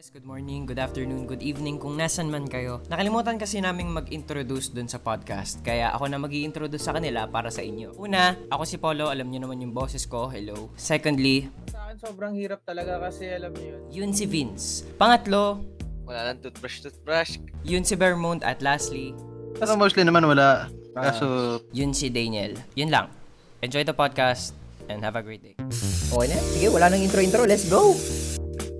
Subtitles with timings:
[0.00, 2.80] guys, good morning, good afternoon, good evening kung nasan man kayo.
[2.88, 7.52] Nakalimutan kasi naming mag-introduce dun sa podcast, kaya ako na mag introduce sa kanila para
[7.52, 7.92] sa inyo.
[8.00, 10.72] Una, ako si Polo, alam niyo naman yung boses ko, hello.
[10.72, 14.08] Secondly, Sa akin sobrang hirap talaga kasi alam niyo yun.
[14.08, 14.88] yun si Vince.
[14.96, 15.60] Pangatlo,
[16.08, 17.36] Wala lang toothbrush, toothbrush.
[17.60, 19.12] yun si Vermont at lastly,
[19.60, 20.72] Pero mostly naman wala.
[20.96, 22.56] Kaso, yun si Daniel.
[22.72, 23.12] Yun lang.
[23.60, 24.56] Enjoy the podcast
[24.88, 25.60] and have a great day.
[26.08, 26.40] Okay na.
[26.56, 27.44] Sige, wala nang intro-intro.
[27.44, 27.92] Let's go.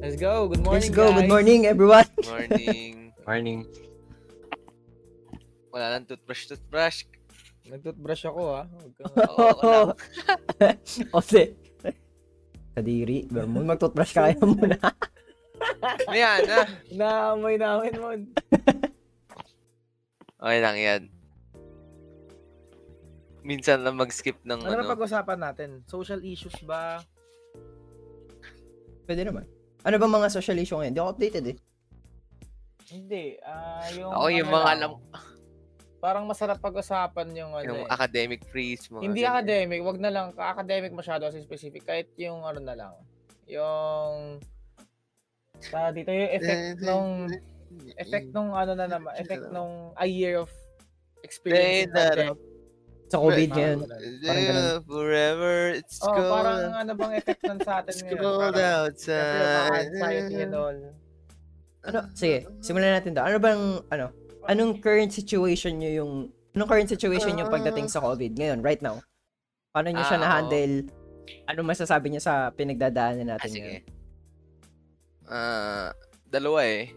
[0.01, 0.49] Let's go.
[0.49, 1.07] Good morning, Let's go.
[1.09, 1.17] guys.
[1.21, 2.09] Good morning, everyone.
[2.31, 3.13] Morning.
[3.27, 3.59] morning.
[5.71, 7.05] Wala lang toothbrush, toothbrush.
[7.69, 8.63] Nag-toothbrush ako ha.
[8.67, 9.95] Huwag kang- Oo, wala.
[11.21, 11.55] Ose.
[12.73, 13.29] Kadiri.
[13.29, 14.79] Vermont, mag-toothbrush ka kaya muna.
[16.09, 16.67] Ayan, ah.
[16.91, 18.09] Naamoy namin mo.
[20.41, 21.03] Okay lang yan.
[23.41, 24.91] Minsan lang mag-skip ng Ano na ano.
[24.91, 25.69] pag-usapan natin?
[25.85, 27.05] Social issues ba?
[29.05, 29.45] Pwede naman.
[29.81, 30.93] Ano bang mga social issue ngayon?
[30.93, 31.57] Hindi ako updated eh.
[32.91, 33.25] Hindi.
[33.47, 34.91] Ah, yung Ako yung mga alam,
[36.01, 37.65] Parang masarap pag-usapan yung ano.
[37.69, 37.93] yung eh.
[37.93, 38.89] academic freeze.
[38.89, 39.33] Mga Hindi ganyan.
[39.37, 42.95] academic, wag na lang academic masyado kasi specific kahit yung ano na lang.
[43.45, 44.41] Yung
[45.61, 47.29] sa dito yung effect nung
[48.01, 50.49] effect nung ano na naman, effect nung a year of
[51.21, 52.41] experience pandemic.
[53.11, 53.79] Sa COVID Parang ngayon.
[53.81, 53.91] ganun.
[54.23, 54.63] Parang ganun.
[54.63, 56.31] Yeah, forever, it's Oh, cold.
[56.33, 58.21] parang ano bang effect nun sa atin it's ngayon?
[58.23, 59.87] cold Parang, outside.
[59.91, 60.79] Anxiety and all.
[61.81, 61.99] Ano?
[62.13, 63.25] Sige, simulan natin daw.
[63.25, 64.07] Ano bang, ano?
[64.47, 66.13] Anong current situation nyo yung,
[66.53, 69.03] anong current situation yung pagdating sa COVID ngayon, right now?
[69.71, 70.87] Paano nyo siya Ah, na-handle?
[71.47, 73.63] Anong masasabi niyo sa pinagdadaanan Ah, natin sige.
[73.65, 73.85] ngayon?
[75.27, 75.91] Ah,
[76.25, 76.91] dalawa eh.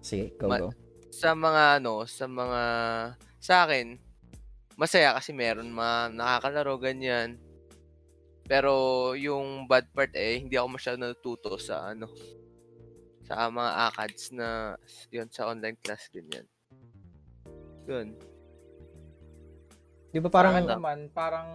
[0.00, 0.70] Sige, go, Ma- go.
[1.10, 2.62] sa mga ano, sa mga
[3.38, 3.96] sa akin,
[4.78, 7.34] masaya kasi meron mga nakakalaro ganyan.
[8.46, 12.08] Pero yung bad part eh, hindi ako masyado natututo sa ano
[13.26, 14.78] sa mga ACADS na
[15.12, 16.46] yun sa online class ganyan.
[17.84, 18.16] Yun.
[20.08, 21.48] Di ba Parang parang, naman, parang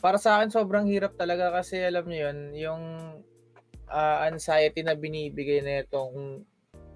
[0.00, 2.82] para sa akin sobrang hirap talaga kasi alam niyo yun, yung
[3.90, 6.46] ah, anxiety na binibigay na itong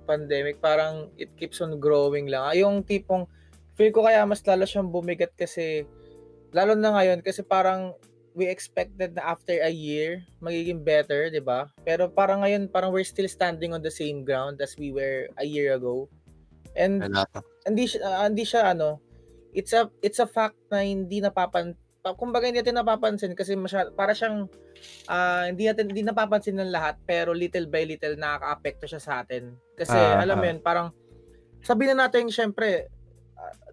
[0.08, 2.40] pandemic, parang it keeps on growing lang.
[2.46, 3.28] Ah, Yung tipong
[3.80, 5.88] feel ko kaya mas lalo siyang bumigat kasi
[6.52, 7.96] lalo na ngayon kasi parang
[8.36, 11.72] we expected na after a year magiging better, 'di ba?
[11.80, 15.46] Pero parang ngayon parang we're still standing on the same ground as we were a
[15.48, 16.12] year ago.
[16.76, 17.00] And
[17.64, 19.00] hindi siya ah, hindi siya ano
[19.56, 21.72] it's a it's a fact na hindi napapan
[22.04, 24.46] pa- kumbaga hindi natin napapansin kasi masya, para siyang
[25.08, 29.56] ah, hindi natin hindi napapansin ng lahat pero little by little nakakaapekto siya sa atin
[29.74, 30.50] kasi Ah, alam mo ah.
[30.52, 30.88] yun parang
[31.64, 32.86] sabihin na natin syempre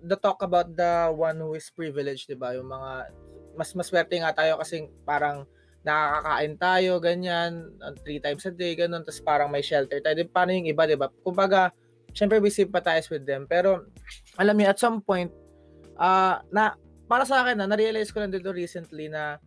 [0.04, 2.54] the talk about the one who is privileged 'di ba?
[2.56, 3.12] Yung mga
[3.58, 5.46] mas maswerte nga tayo kasi parang
[5.82, 10.20] nakakakain tayo ganyan uh, three times a day ganun tapos parang may shelter tayo.
[10.20, 11.10] Di, paano yung iba 'di ba?
[11.24, 11.74] Kumbaga
[12.18, 13.86] syempre we sympathize with them pero
[14.42, 15.30] alam niyo at some point
[16.02, 16.74] ah na
[17.08, 19.40] para sa akin na na-realize ko lang dito recently na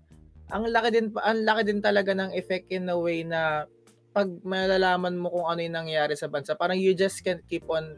[0.50, 3.66] ang laki din ang laki din talaga ng effect in a way na
[4.10, 7.94] pag malalaman mo kung ano yung nangyayari sa bansa parang you just can't keep on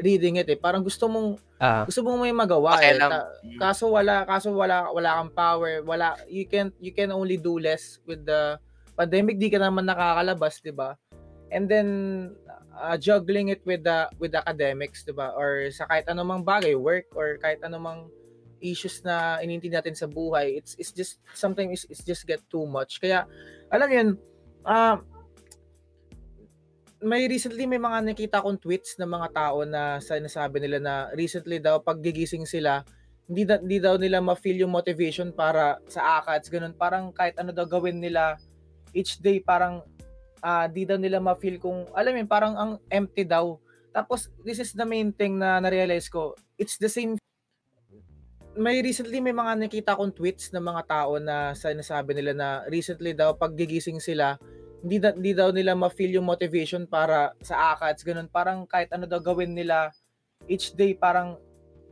[0.00, 0.58] reading it eh.
[0.58, 2.98] Parang gusto mong ah, gusto mong may magawa Okay eh.
[2.98, 3.12] lang.
[3.12, 3.30] Ta-
[3.60, 5.84] kaso wala kaso wala wala kang power.
[5.84, 8.58] Wala you can you can only do less with the
[8.96, 9.36] pandemic.
[9.36, 10.96] Di ka naman nakakalabas 'di ba?
[11.52, 11.88] And then
[12.74, 15.36] uh, juggling it with the with academics 'di ba?
[15.36, 18.08] Or sa kahit anumang bagay work or kahit anumang
[18.60, 22.68] issues na inintindi natin sa buhay it's it's just sometimes it's, it's just get too
[22.68, 23.00] much.
[23.00, 23.24] Kaya
[23.72, 24.08] alam yun
[24.68, 25.00] ah
[27.00, 31.56] may recently may mga nakita akong tweets ng mga tao na sinasabi nila na recently
[31.56, 32.84] daw pag gigising sila
[33.24, 36.74] hindi, da, hindi daw nila ma-feel yung motivation para sa ACADS ganun.
[36.74, 38.34] Parang kahit ano daw gawin nila
[38.90, 39.86] each day parang
[40.42, 43.56] ah di daw nila ma-feel kung alam yun, parang ang empty daw.
[43.94, 47.16] Tapos this is the main thing na na-realize ko it's the same.
[48.58, 53.14] May recently may mga nakita akong tweets ng mga tao na sinasabi nila na recently
[53.14, 54.36] daw pag gigising sila
[54.80, 58.28] hindi, da, hindi daw nila ma-feel yung motivation para sa ACADS, ganun.
[58.28, 59.92] Parang kahit ano daw gawin nila
[60.48, 61.36] each day, parang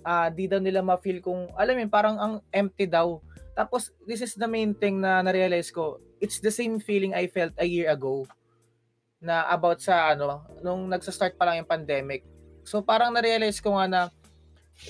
[0.07, 3.21] ah di daw nila ma-feel kung, alam yun, parang ang empty daw.
[3.53, 7.53] Tapos, this is the main thing na na-realize ko, it's the same feeling I felt
[7.61, 8.25] a year ago
[9.19, 12.23] na about sa ano, nung nagsa-start pa lang yung pandemic.
[12.65, 14.03] So, parang na-realize ko nga na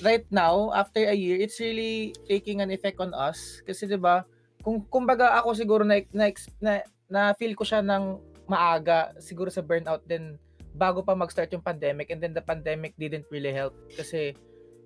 [0.05, 3.59] right now, after a year, it's really taking an effect on us.
[3.65, 4.21] Kasi 'di ba
[4.61, 6.29] kung kumbaga ako siguro na, na,
[6.61, 6.71] na
[7.09, 10.37] na feel ko siya ng maaga siguro sa burnout din
[10.73, 13.73] bago pa mag-start yung pandemic and then the pandemic didn't really help.
[13.93, 14.37] Kasi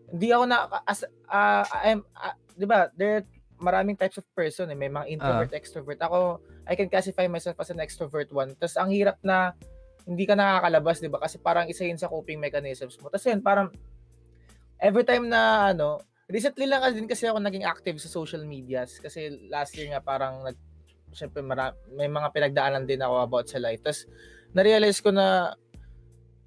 [0.09, 3.27] hindi ako na as uh, I'm uh, 'di ba there
[3.59, 4.77] maraming types of person eh.
[4.77, 5.99] May mga introvert extrovert.
[6.03, 8.55] Ako I can classify myself as an extrovert one.
[8.59, 9.55] Tas ang hirap na
[10.03, 11.19] hindi ka nakakalabas, 'di ba?
[11.23, 13.07] Kasi parang isa yun sa coping mechanisms mo.
[13.07, 13.71] Tapos yun, parang
[14.79, 18.99] every time na ano, recently lang din kasi ako naging active sa social medias.
[18.99, 20.57] Kasi last year nga parang nag
[21.13, 23.81] syempre mara- may mga pinagdaanan din ako about sa life.
[23.81, 24.09] Tapos
[24.53, 25.53] na-realize ko na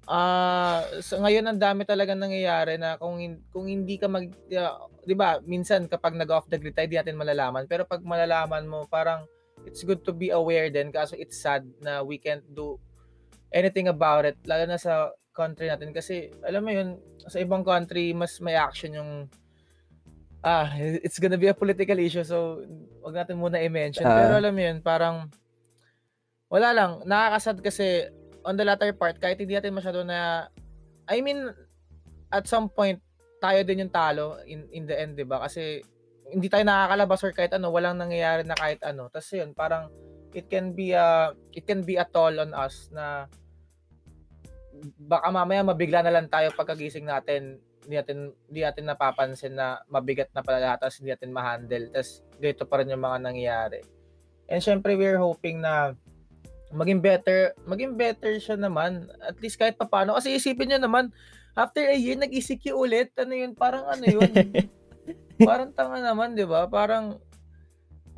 [0.07, 3.19] ah sa ngayon ang dami talaga nangyayari na kung
[3.51, 7.19] kung hindi ka mag ah, 'di ba minsan kapag nag-off the grid tayo di natin
[7.19, 7.67] malalaman.
[7.67, 9.27] Pero pag malalaman mo parang
[9.67, 10.95] it's good to be aware din.
[10.95, 12.79] Kaso it's sad na we can't do
[13.51, 15.91] anything about it lalo na sa country natin.
[15.91, 16.95] Kasi alam mo yun
[17.27, 19.11] sa ibang country mas may action yung
[20.45, 22.61] ah it's gonna be a political issue so
[23.01, 24.05] wag natin muna i-mention.
[24.05, 24.15] Ah.
[24.15, 25.27] pero alam mo yun parang
[26.47, 26.91] wala lang.
[27.03, 28.07] Nakakasad kasi
[28.47, 30.47] on the latter part kahit hindi natin masyado na
[31.07, 31.51] I mean
[32.31, 32.99] at some point
[33.43, 35.43] tayo din yung talo in in the end 'di ba?
[35.43, 35.83] Kasi
[36.27, 39.11] hindi tayo nakakalabas or kahit ano walang nangyayari na kahit ano.
[39.11, 39.91] Tapos yun parang
[40.35, 43.27] it can be a it can be a toll on us na
[44.99, 47.57] baka mamaya mabigla na lang tayo pagkagising natin
[47.87, 51.87] hindi natin hindi natin napapansin na mabigat na pala lahat tapos hindi natin ma-handle.
[51.95, 53.79] Tapos ganito pa rin yung mga nangyayari.
[54.51, 55.95] And syempre we're hoping na
[56.75, 59.07] maging better maging better siya naman.
[59.23, 61.15] At least kahit papaano kasi isipin niyo naman
[61.55, 63.15] after a year nag-ECQ ulit.
[63.15, 63.55] Ano yun?
[63.55, 64.31] Parang ano yun?
[65.47, 66.67] Parang tanga naman 'di ba?
[66.67, 67.23] Parang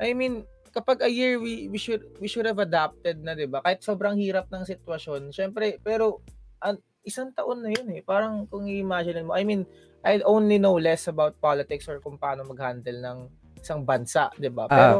[0.02, 0.42] I mean
[0.74, 3.62] kapag a year we we should we should have adapted na 'di ba?
[3.62, 6.26] Kahit sobrang hirap ng sitwasyon syempre pero
[6.58, 9.64] an, isang taon na yun eh parang kung i-imagine mo I mean
[10.00, 13.18] I only know less about politics or kung paano mag-handle ng
[13.56, 14.72] isang bansa 'di ba Ah.
[14.72, 14.96] pero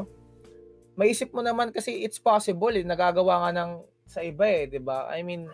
[0.97, 3.71] maisip mo naman kasi it's possible eh nagagawa nga ng
[4.05, 5.49] sa iba eh 'di ba I mean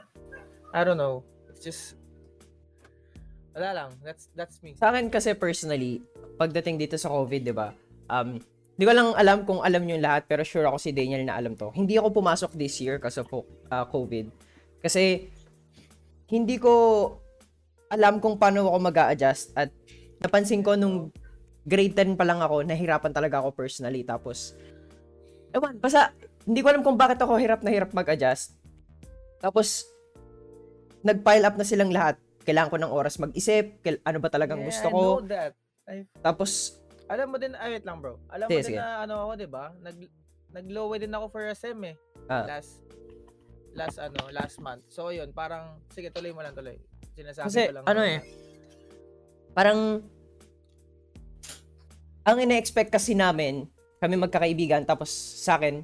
[0.71, 1.95] I don't know it's just
[3.55, 6.05] wala lang that's that's me Sa akin kasi personally,
[6.37, 7.73] pagdating dito sa COVID, di ba?
[8.13, 8.37] Um,
[8.77, 11.41] di ko lang alam kung alam nyo yung lahat, pero sure ako si Daniel na
[11.41, 11.73] alam to.
[11.73, 14.29] Hindi ako pumasok this year kasi of uh, COVID.
[14.85, 15.33] Kasi,
[16.27, 16.73] hindi ko
[17.87, 19.71] alam kung paano ako mag adjust at
[20.19, 21.15] napansin ko nung
[21.67, 24.07] grade 10 pa lang ako, nahirapan talaga ako personally.
[24.07, 24.55] Tapos,
[25.51, 26.15] ewan, basta,
[26.47, 28.55] hindi ko alam kung bakit ako hirap na hirap mag-adjust.
[29.43, 29.87] Tapos,
[31.03, 32.19] nag-pile up na silang lahat.
[32.47, 35.01] Kailangan ko ng oras mag-isip, kail- ano ba talagang Yeah, gusto I ko.
[35.03, 35.53] know that
[35.87, 38.19] I Tapos, Alam mo din, ay wait lang bro.
[38.27, 38.79] Alam Sige, mo din sige.
[38.83, 39.65] na ano ako, 'di ba?
[39.79, 39.97] Nag
[40.51, 41.95] nag-low din ako for a sem eh.
[42.27, 42.43] Ah.
[42.51, 42.83] Last
[43.77, 44.89] last ano, last month.
[44.89, 46.81] So yun, parang sige tuloy mo lang tuloy.
[47.17, 47.85] Sinasabi Kasi, ko lang.
[47.89, 48.19] ano eh,
[49.57, 50.05] parang,
[52.29, 53.65] ang ina-expect kasi namin,
[53.97, 55.09] kami magkakaibigan, tapos
[55.41, 55.81] sa akin,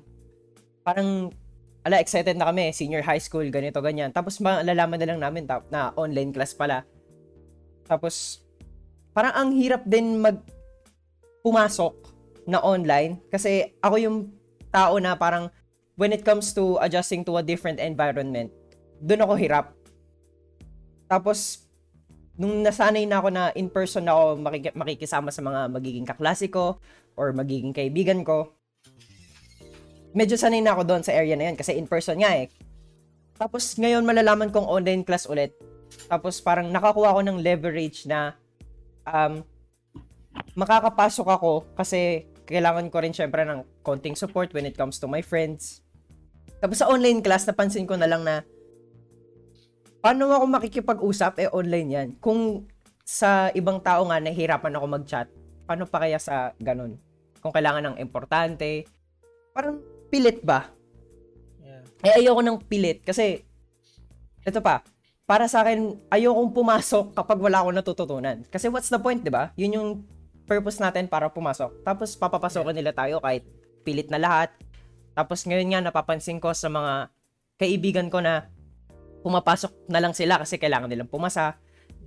[0.85, 1.33] parang,
[1.81, 4.13] ala, excited na kami, senior high school, ganito, ganyan.
[4.13, 6.85] Tapos, malalaman na lang namin tap, na online class pala.
[7.89, 8.45] Tapos,
[9.17, 10.37] parang ang hirap din mag
[11.43, 11.97] pumasok
[12.47, 14.17] na online kasi ako yung
[14.71, 15.51] tao na parang
[15.97, 18.53] when it comes to adjusting to a different environment,
[19.03, 19.67] doon ako hirap.
[21.11, 21.69] Tapos,
[22.39, 26.81] nung nasanay na ako na in person ako makik- makikisama sa mga magiging kaklase ko
[27.19, 28.57] or magiging kaibigan ko,
[30.17, 32.49] medyo sanay na ako doon sa area na yun kasi in person nga eh.
[33.37, 35.53] Tapos ngayon malalaman kong online class ulit.
[36.09, 38.33] Tapos parang nakakuha ko ng leverage na
[39.05, 39.45] um,
[40.57, 45.23] makakapasok ako kasi kailangan ko rin syempre ng konting support when it comes to my
[45.23, 45.83] friends.
[46.63, 48.47] Tapos sa online class, napansin ko na lang na
[50.03, 51.33] paano ako makikipag-usap?
[51.39, 52.09] Eh, online yan.
[52.19, 52.67] Kung
[53.03, 55.31] sa ibang tao nga, nahihirapan ako mag-chat,
[55.67, 56.99] paano pa kaya sa ganun?
[57.39, 58.87] Kung kailangan ng importante,
[59.55, 59.79] parang
[60.11, 60.71] pilit ba?
[61.63, 61.83] Yeah.
[62.03, 63.43] Eh, ayoko ng pilit kasi,
[64.43, 64.83] ito pa,
[65.27, 68.43] para sa akin, ayokong pumasok kapag wala akong natututunan.
[68.51, 69.55] Kasi what's the point, di ba?
[69.55, 69.91] Yun yung
[70.47, 71.83] purpose natin para pumasok.
[71.87, 73.47] Tapos papapasokin nila tayo kahit
[73.87, 74.51] pilit na lahat.
[75.13, 77.13] Tapos ngayon nga napapansin ko sa mga
[77.61, 78.49] kaibigan ko na
[79.23, 81.59] pumapasok na lang sila kasi kailangan nilang pumasa.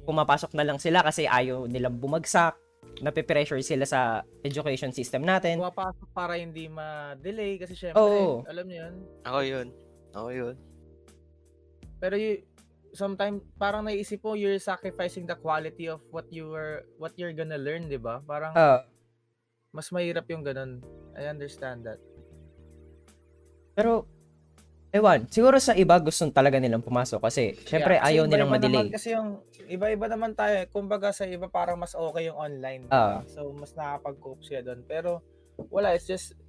[0.05, 2.57] Pumapasok na lang sila kasi ayaw nilang bumagsak.
[3.01, 5.59] Nape-pressure sila sa education system natin.
[5.59, 8.45] Pumapasok para hindi ma-delay kasi syempre, Oo.
[8.45, 8.95] alam niyo yun.
[9.25, 9.67] Ako yun.
[10.15, 10.55] Ako yun.
[11.99, 12.45] Pero you,
[12.95, 17.59] sometimes parang naisip mo you're sacrificing the quality of what you were what you're gonna
[17.59, 18.23] learn, 'di ba?
[18.23, 18.81] Parang Ah,
[19.69, 20.79] mas mahirap yung ganun.
[21.13, 21.99] I understand that.
[23.71, 24.07] pero,
[24.89, 28.55] ewan, siguro sa iba gusto talaga nilang pumasok kasi syempre Yeah, kasi ayaw nilang iba-iba
[28.55, 28.79] ma-delay.
[28.79, 29.29] Naman kasi yung
[29.67, 30.55] iba-iba naman tayo.
[30.63, 30.67] eh.
[30.71, 32.87] Kumbaga sa iba parang mas okay yung online.
[32.87, 33.27] Diba?
[33.27, 34.87] So mas nakakapag-cope siya doon.
[34.87, 35.19] Pero
[35.67, 36.39] wala, it's just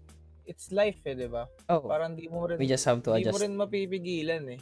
[0.47, 1.51] it's life eh, 'di ba?
[1.67, 3.43] Oh, Parang di mo rin we just have to di mo adjust.
[3.43, 4.61] rin mapipigilan eh.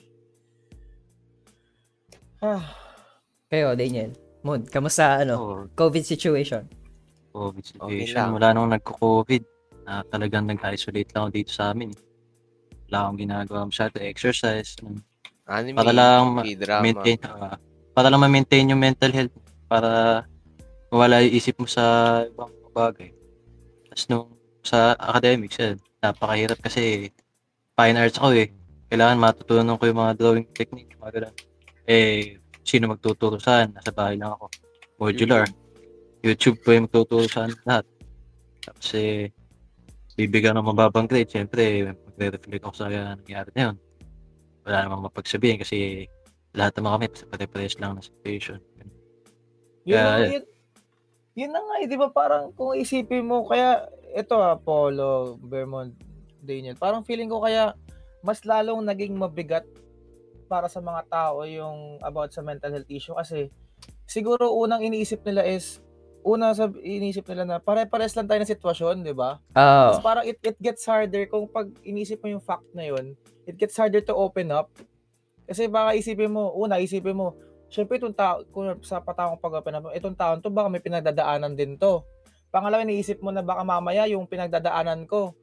[2.45, 2.61] Ah,
[3.49, 4.13] Kayo, Daniel.
[4.45, 6.69] Mood, kamusta ano, Oh, COVID situation?
[7.33, 8.17] COVID Okay situation.
[8.21, 8.29] lang.
[8.37, 9.43] Wala nung nagko-COVID.
[9.89, 11.89] Na talagang nag-isolate lang ako dito sa amin.
[12.89, 13.97] Wala akong ginagawa masyado.
[13.97, 14.77] Exercise.
[15.49, 16.45] Anime, Para lang
[16.85, 17.57] maintain, ah,
[17.97, 19.33] para lang ma-maintain yung mental health.
[19.65, 20.25] Para
[20.93, 21.85] wala yung isip mo sa
[22.29, 23.13] ibang bagay.
[23.89, 24.29] Tapos nung
[24.61, 27.09] sa academics, yan, napakahirap kasi
[27.73, 28.53] fine arts ako eh.
[28.93, 31.37] Kailangan matutunan ko yung mga drawing technique, mga ganun.
[31.85, 33.77] Eh, sino magtuturo saan?
[33.77, 34.49] Nasa bahay lang ako.
[35.01, 35.45] Modular.
[36.25, 37.85] YouTube po yung magtuturo saan lahat.
[38.65, 39.29] Tapos eh,
[40.17, 41.29] bibigyan ng mababang grade.
[41.29, 43.77] Siyempre, magre-reflect ako sa nangyari na yun.
[44.65, 46.09] Wala namang mapagsabihin kasi
[46.57, 48.63] lahat naman kami pare-pares lang na situation.
[49.85, 50.45] Yun, Kaya, yun.
[51.37, 53.85] yun, na nga, eh, di ba parang kung isipin mo, kaya
[54.17, 55.93] ito ah, Polo, Vermont,
[56.41, 57.77] Daniel, parang feeling ko kaya
[58.25, 59.67] mas lalong naging mabigat
[60.55, 63.51] para sa mga tao yung about sa mental health issue kasi
[64.07, 65.83] siguro unang iniisip nila is
[66.23, 69.43] una sa iniisip nila na pare-pares lang tayo ng sitwasyon, di ba?
[69.91, 73.59] Tapos parang it, it gets harder kung pag inisip mo yung fact na yun, it
[73.59, 74.71] gets harder to open up.
[75.45, 77.37] Kasi baka isipin mo, una isipin mo,
[77.69, 81.77] syempre itong tao, kung sa pataong pag-open up, itong taon to baka may pinagdadaanan din
[81.77, 82.01] to.
[82.49, 85.37] Pangalawa, iniisip mo na baka mamaya yung pinagdadaanan ko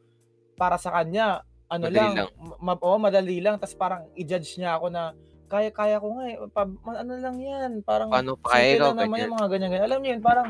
[0.57, 2.29] para sa kanya, ano Madali lang, lang.
[2.59, 5.15] Ma- oh, madali lang, tapos parang i-judge niya ako na
[5.47, 9.15] kaya-kaya ko nga eh, pa, ma- ano lang yan, parang Paano pa kaya lang naman
[9.15, 9.23] ganyan?
[9.23, 9.87] yung mga ganyan-ganyan.
[9.87, 10.47] Alam niyo yun, parang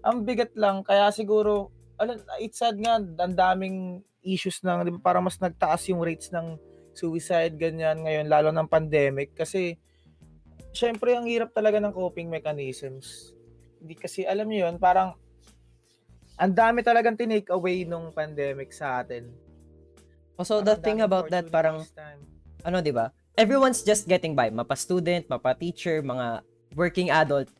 [0.00, 1.68] ang bigat lang, kaya siguro,
[2.00, 6.32] alam, it's sad nga, ang daming issues ng, di ba, parang mas nagtaas yung rates
[6.32, 6.56] ng
[6.96, 9.76] suicide, ganyan, ngayon, lalo ng pandemic, kasi,
[10.72, 13.32] syempre, ang hirap talaga ng coping mechanisms.
[13.80, 15.16] Hindi kasi, alam niyo yun, parang,
[16.36, 19.45] ang dami talagang tinake away nung pandemic sa atin.
[20.44, 21.86] So Parang the thing about that parang
[22.66, 23.14] ano 'di ba?
[23.36, 26.40] Everyone's just getting by, mapa student, mapa teacher, mga
[26.72, 27.52] working adult.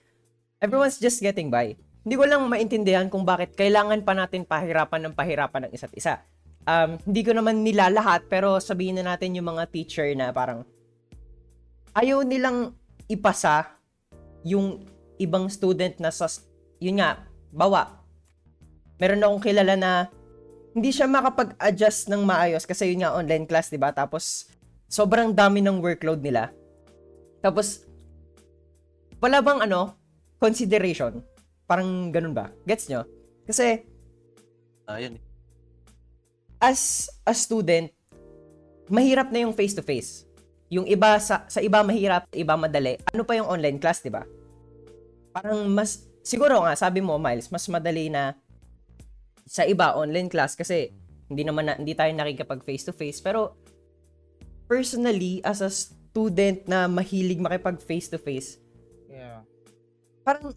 [0.60, 1.76] Everyone's just getting by.
[2.00, 6.24] Hindi ko lang maintindihan kung bakit kailangan pa natin pahirapan ng pahirapan ng isa't isa.
[6.64, 10.64] Um, hindi ko naman nila lahat, pero sabihin na natin yung mga teacher na parang
[11.92, 12.72] ayaw nilang
[13.04, 13.68] ipasa
[14.46, 14.80] yung
[15.20, 16.24] ibang student na sa,
[16.80, 17.20] yun nga,
[17.52, 18.00] bawa.
[18.96, 19.90] Meron akong kilala na
[20.76, 23.96] hindi siya makapag-adjust ng maayos kasi yun nga online class, 'di ba?
[23.96, 24.52] Tapos
[24.92, 26.52] sobrang dami ng workload nila.
[27.40, 27.88] Tapos
[29.16, 29.96] wala bang ano,
[30.36, 31.24] consideration?
[31.64, 32.52] Parang ganun ba?
[32.68, 33.08] Gets nyo?
[33.48, 33.88] Kasi
[34.86, 35.22] Ayun eh.
[36.60, 37.88] as a student,
[38.92, 40.28] mahirap na yung face-to-face.
[40.68, 43.00] Yung iba sa sa iba mahirap, iba madali.
[43.16, 44.28] Ano pa yung online class, 'di ba?
[45.32, 48.36] Parang mas siguro nga sabi mo Miles, mas madali na
[49.46, 50.90] sa iba online class kasi
[51.30, 53.54] hindi naman na, hindi tayo nakikipag face to face pero
[54.66, 58.58] personally as a student na mahilig makipag face to face
[59.06, 59.48] Yeah.
[60.26, 60.52] parang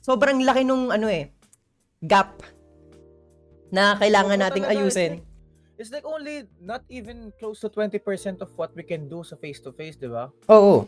[0.00, 1.34] sobrang laki nung ano eh
[2.00, 2.40] gap
[3.72, 5.12] na kailangan Oo, nating ayusin.
[5.80, 9.96] It's like only not even close to 20% of what we can do sa face-to-face,
[9.96, 10.28] di ba?
[10.52, 10.84] Oo.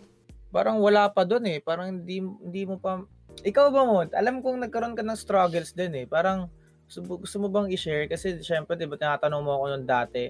[0.52, 1.58] Parang wala pa doon eh.
[1.58, 3.02] Parang hindi, hindi mo pa...
[3.42, 4.04] Ikaw ba mo?
[4.06, 6.06] Alam kong nagkaroon ka ng struggles din eh.
[6.06, 6.46] Parang
[6.86, 8.06] gusto, gusto mo bang i-share?
[8.06, 10.28] Kasi syempre, di ba, tinatanong mo ako nung dati.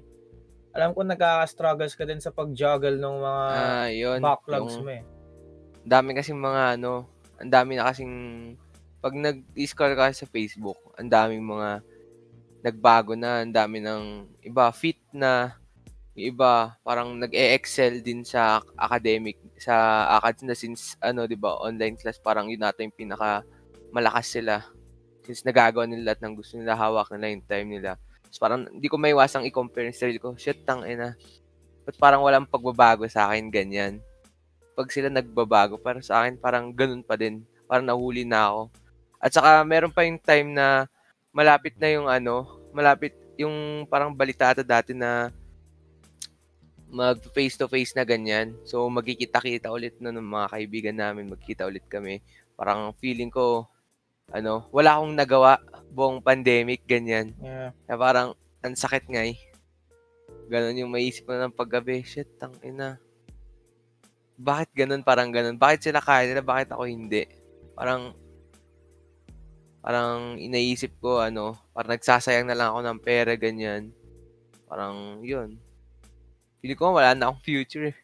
[0.74, 4.18] Alam ko nagka-struggles ka din sa pag-juggle ng mga Ah, yun.
[4.18, 5.02] backlogs yung- mo eh.
[5.84, 7.04] dami kasing mga ano,
[7.36, 8.14] ang dami na kasing
[9.04, 11.84] pag nag-scroll ka sa Facebook, ang daming mga
[12.64, 15.60] nagbago na, ang dami ng iba fit na,
[16.16, 22.00] yung iba parang nag-e-excel din sa academic, sa acad na since ano, 'di ba, online
[22.00, 23.44] class parang yun natin yung pinaka
[23.92, 24.64] malakas sila.
[25.24, 27.96] Since nagagawa nila lahat ng gusto nila, hawak nila yung time nila.
[28.28, 30.36] So, parang hindi ko maiwasang i-compare yung sarili ko.
[30.36, 31.16] Shit, tang ina.
[31.88, 34.04] Ba't parang walang pagbabago sa akin ganyan?
[34.74, 37.46] pag sila nagbabago, para sa akin parang ganun pa din.
[37.70, 38.62] Parang nahuli na ako.
[39.22, 40.90] At saka meron pa yung time na
[41.30, 45.30] malapit na yung ano, malapit yung parang balitata dati na
[46.90, 48.52] mag face to face na ganyan.
[48.66, 52.20] So magkikita-kita ulit na ng mga kaibigan namin, magkita ulit kami.
[52.58, 53.66] Parang feeling ko
[54.32, 55.60] ano, wala akong nagawa
[55.92, 57.36] buong pandemic ganyan.
[57.38, 57.70] Yeah.
[57.86, 58.28] Kaya parang
[58.64, 59.36] ang sakit nga eh.
[60.48, 62.04] Ganon yung maisip mo ng paggabi.
[62.04, 62.96] Shit, tang ina.
[64.34, 65.06] Bakit ganun?
[65.06, 65.56] Parang ganun.
[65.60, 66.42] Bakit sila kaya nila?
[66.42, 67.24] Bakit ako hindi?
[67.76, 68.12] Parang
[69.84, 73.92] parang inaisip ko ano, parang nagsasayang na lang ako ng pera ganyan.
[74.64, 75.60] Parang yun.
[76.64, 77.96] Feeling ko wala na akong future eh.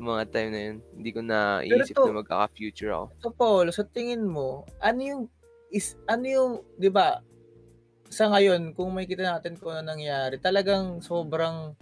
[0.00, 0.76] Mga time na yun.
[0.96, 3.06] Hindi ko na isip to- na magkaka-future ako.
[3.20, 5.22] So Paul, sa tingin mo, ano yung
[5.76, 7.20] is ano yung 'di ba?
[8.08, 11.76] Sa ngayon, kung makikita natin kung ano nangyari, talagang sobrang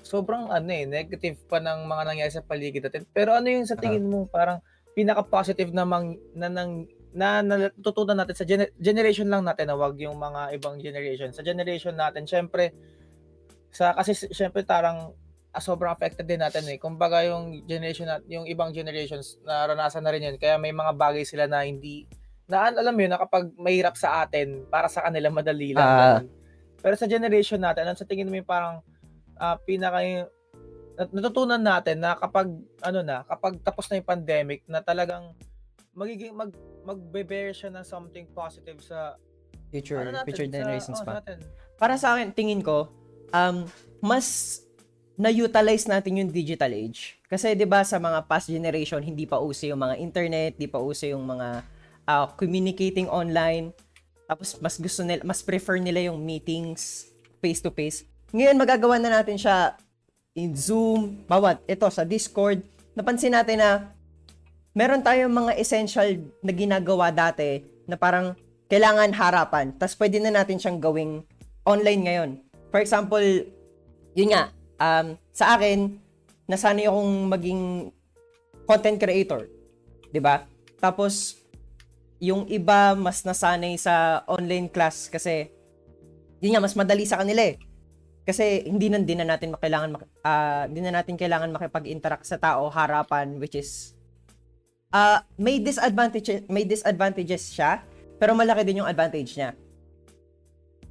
[0.00, 3.04] sobrang ano eh, negative pa ng mga nangyayari sa paligid natin.
[3.12, 4.64] Pero ano yung sa tingin mo parang
[4.96, 9.98] pinaka-positive na mang, na nang na natutunan natin sa gener- generation lang natin na wag
[9.98, 11.34] yung mga ibang generation.
[11.34, 12.72] Sa generation natin, syempre
[13.70, 15.14] sa kasi syempre tarang
[15.50, 16.78] ah, sobrang affected din natin eh.
[16.78, 20.38] Kumbaga yung generation nat yung ibang generations naranasan na rin yun.
[20.38, 22.06] Kaya may mga bagay sila na hindi
[22.50, 25.86] na al- alam mo yun na kapag mahirap sa atin para sa kanila madali lang.
[25.86, 26.26] Ganun.
[26.80, 28.82] Pero sa generation natin, ano sa tingin mo yung parang
[29.38, 30.28] ah, pinaka
[31.00, 32.50] nat- natutunan natin na kapag
[32.84, 35.32] ano na, kapag tapos na yung pandemic na talagang
[35.96, 36.52] magiging mag
[36.84, 39.16] magbe-bear siya ng something positive sa
[39.70, 41.22] Future, ano natin, future sa- generations oh, pa.
[41.22, 41.38] natin.
[41.78, 42.90] Para sa akin, tingin ko,
[43.30, 43.64] um,
[44.02, 44.58] mas
[45.14, 47.20] na-utilize natin yung digital age.
[47.28, 50.80] Kasi 'di ba sa mga past generation hindi pa uso yung mga internet, hindi pa
[50.80, 51.62] uso yung mga
[52.10, 53.70] ah, communicating online.
[54.26, 58.06] Tapos mas gusto nila, mas prefer nila yung meetings face to face.
[58.34, 59.74] Ngayon magagawa na natin siya
[60.34, 62.62] in Zoom, bawat ito sa Discord.
[62.94, 63.70] Napansin natin na
[64.74, 66.06] meron tayong mga essential
[66.42, 68.38] na ginagawa dati na parang
[68.70, 69.74] kailangan harapan.
[69.74, 71.26] Tapos pwede na natin siyang gawing
[71.66, 72.30] online ngayon.
[72.70, 73.22] For example,
[74.14, 75.98] yun nga, um, sa akin,
[76.46, 77.62] nasanay akong maging
[78.62, 79.50] content creator.
[80.22, 80.46] ba?
[80.78, 81.39] Tapos,
[82.20, 85.48] yung iba mas nasanay sa online class kasi,
[86.44, 87.56] yun nga, mas madali sa kanila eh.
[88.28, 92.36] Kasi hindi na din na natin kailangan mak- ah, hindi na natin kailangan makipag-interact sa
[92.36, 93.96] tao harapan which is
[94.92, 97.82] ah may disadvantages may disadvantages siya
[98.20, 99.56] pero malaki din yung advantage niya.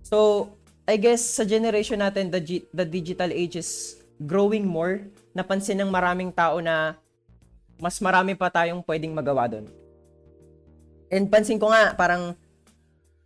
[0.01, 0.49] So,
[0.89, 5.05] I guess sa generation natin the gi- the digital age is growing more.
[5.37, 6.97] Napansin ng maraming tao na
[7.77, 9.69] mas marami pa tayong pwedeng magawa doon.
[11.09, 12.37] And pansin ko nga parang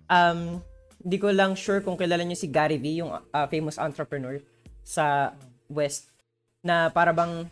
[0.07, 0.59] um
[1.03, 4.39] hindi ko lang sure kung kilala niyo si Gary Vee, yung uh, famous entrepreneur
[4.87, 5.35] sa
[5.67, 6.11] West
[6.63, 7.43] na para bang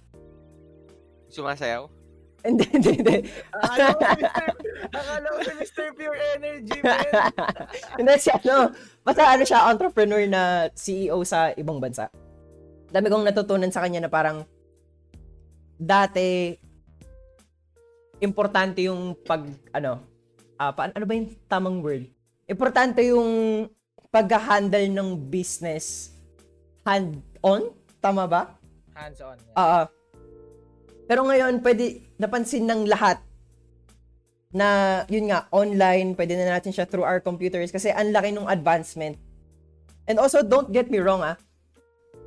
[1.32, 1.88] Sumasayaw?
[2.42, 3.16] hindi hindi hindi
[4.92, 5.86] Akala ko si Mr.
[5.96, 7.06] Pure Energy, man.
[8.02, 8.76] Hindi siya, no.
[9.08, 12.12] Basta ano siya, entrepreneur na CEO sa ibang bansa.
[12.92, 14.44] Dami kong natutunan sa kanya na parang
[15.80, 16.52] dati
[18.20, 20.11] importante yung pag ano
[20.62, 22.06] ah pa, ano ba yung tamang word?
[22.46, 23.66] Importante yung
[24.14, 26.14] pag-handle ng business
[26.86, 28.54] hand on tama ba?
[28.94, 29.38] Hands on.
[29.38, 29.58] Yeah.
[29.58, 29.82] Oo.
[31.06, 33.22] Pero ngayon, pwede, napansin ng lahat
[34.52, 38.48] na, yun nga, online, pwede na natin siya through our computers kasi ang laki ng
[38.48, 39.16] advancement.
[40.10, 41.36] And also, don't get me wrong ah,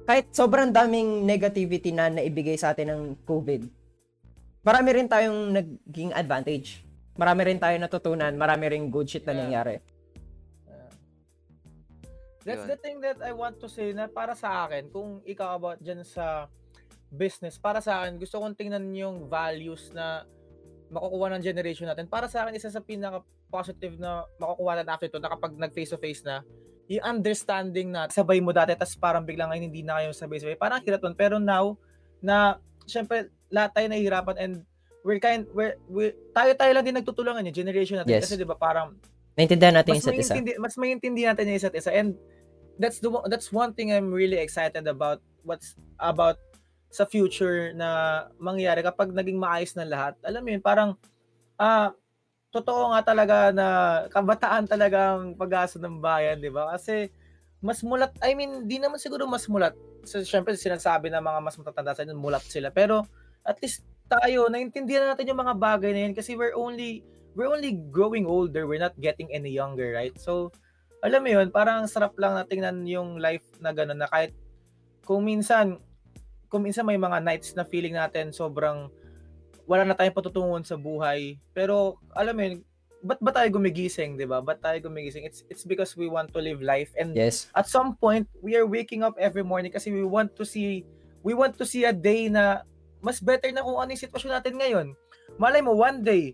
[0.05, 3.65] kahit sobrang daming negativity na naibigay sa atin ng COVID,
[4.61, 6.84] marami rin tayong naging advantage.
[7.15, 9.43] Marami rin tayong natutunan, marami rin good shit na Yeah.
[9.47, 9.77] nangyari.
[12.45, 12.77] That's Yun.
[12.77, 16.05] the thing that I want to say na para sa akin, kung ikaw about dyan
[16.05, 16.53] sa
[17.09, 20.29] business, para sa akin, gusto kong tingnan yung values na
[20.93, 22.05] makukuha ng generation natin.
[22.05, 26.45] Para sa akin, isa sa pinaka-positive na makukuha natin after to, na kapag nag-face-to-face na,
[26.85, 30.61] yung understanding na sabay mo dati, tas parang biglang ngayon hindi na kayo sabay-sabay.
[30.61, 31.17] Parang hirap nun.
[31.17, 31.81] Pero now,
[32.21, 34.55] na, syempre, lahat tayo nahihirapan and
[35.05, 38.19] we're kind, we're, we're, tayo-tayo lang din nagtutulungan yung generation natin.
[38.19, 38.27] Yes.
[38.27, 38.97] Kasi di ba parang,
[39.35, 40.35] Naintindihan natin mas isa't isa.
[40.63, 42.15] mas maintindihan natin yung isa't isa and
[42.79, 46.39] that's the that's one thing I'm really excited about what's about
[46.95, 50.15] sa future na mangyari kapag naging maayos na lahat.
[50.23, 50.95] Alam mo yun, parang
[51.59, 51.91] ah
[52.55, 53.67] totoo nga talaga na
[54.07, 56.71] kabataan talaga ang pag-asa ng bayan, di ba?
[56.71, 57.11] Kasi
[57.59, 59.75] mas mulat, I mean, di naman siguro mas mulat.
[60.07, 62.71] So, syempre, sinasabi ng mga mas matatanda sa inyo, mulat sila.
[62.71, 63.03] Pero,
[63.43, 67.03] at least tayo, naintindihan natin yung mga bagay na yun kasi we're only
[67.35, 70.15] we're only growing older, we're not getting any younger, right?
[70.23, 70.55] So,
[71.03, 74.33] alam mo yun, parang sarap lang na tingnan yung life na gano'n na kahit
[75.03, 75.83] kung minsan,
[76.49, 78.89] kung minsan may mga nights na feeling natin sobrang
[79.67, 81.37] wala na tayong patutunguhan sa buhay.
[81.51, 82.55] Pero, alam mo yun,
[83.05, 84.41] ba't ba tayo gumigising, di ba?
[84.41, 85.29] Ba't tayo gumigising?
[85.29, 86.95] It's, it's because we want to live life.
[86.97, 87.53] And Yes.
[87.53, 90.87] at some point, we are waking up every morning kasi we want to see,
[91.21, 92.65] we want to see a day na
[93.05, 94.87] mas better na kung ano yung sitwasyon natin ngayon.
[95.37, 96.33] Malay mo, one day,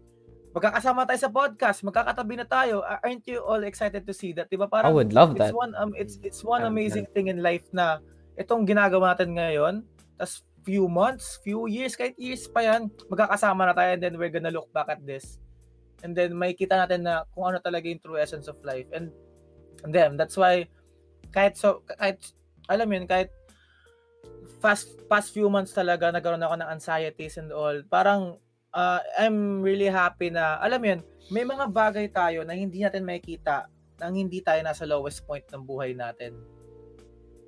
[0.54, 2.86] magkakasama tayo sa podcast, magkakatabi na tayo.
[2.86, 4.46] A- Aren't you all excited to see that?
[4.46, 4.70] Di ba?
[4.70, 5.54] I Parang, would love it's that.
[5.54, 7.98] one, um, it's, it's one amazing thing in life na
[8.38, 9.74] itong ginagawa natin ngayon,
[10.14, 14.30] tas few months, few years, kahit years pa yan, magkakasama na tayo and then we're
[14.32, 15.42] gonna look back at this.
[16.06, 18.86] And then may kita natin na kung ano talaga yung true essence of life.
[18.92, 19.10] And,
[19.82, 20.68] and then, that's why,
[21.32, 22.20] kahit so, kahit,
[22.68, 23.32] alam yun, kahit
[24.60, 27.76] fast, past few months talaga, nagkaroon ako ng anxieties and all.
[27.88, 28.36] Parang,
[28.74, 33.70] uh, I'm really happy na, alam yun, may mga bagay tayo na hindi natin makikita
[34.00, 36.32] nang hindi tayo nasa lowest point ng buhay natin.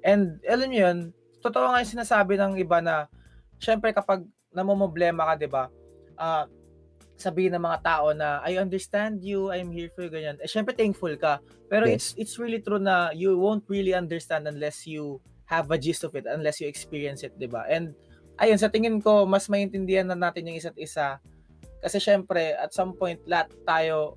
[0.04, 0.98] And alam niyo yun,
[1.40, 3.08] totoo nga yung sinasabi ng iba na
[3.56, 5.72] syempre kapag namomoblema ka, 'di ba?
[6.14, 6.44] Ah
[7.16, 10.42] sabihin ng mga tao na I understand you, I'm here for you ganyan.
[10.42, 11.38] Eh syempre thankful ka.
[11.70, 11.94] Pero Yes.
[11.94, 16.16] it's it's really true na you won't really understand unless you have a gist of
[16.16, 17.68] it unless you experience it, 'di ba?
[17.68, 17.92] And
[18.40, 21.20] ayun, sa tingin ko mas maintindihan na natin yung isa't isa
[21.78, 24.16] kasi syempre at some point lahat tayo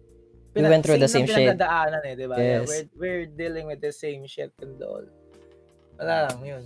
[0.56, 1.52] We went through the lang same shit.
[1.52, 2.40] eh, 'di ba?
[2.40, 2.40] Yes.
[2.40, 5.04] Yeah, we're we're dealing with the same shit and all.
[6.00, 6.64] Wala lang 'yun.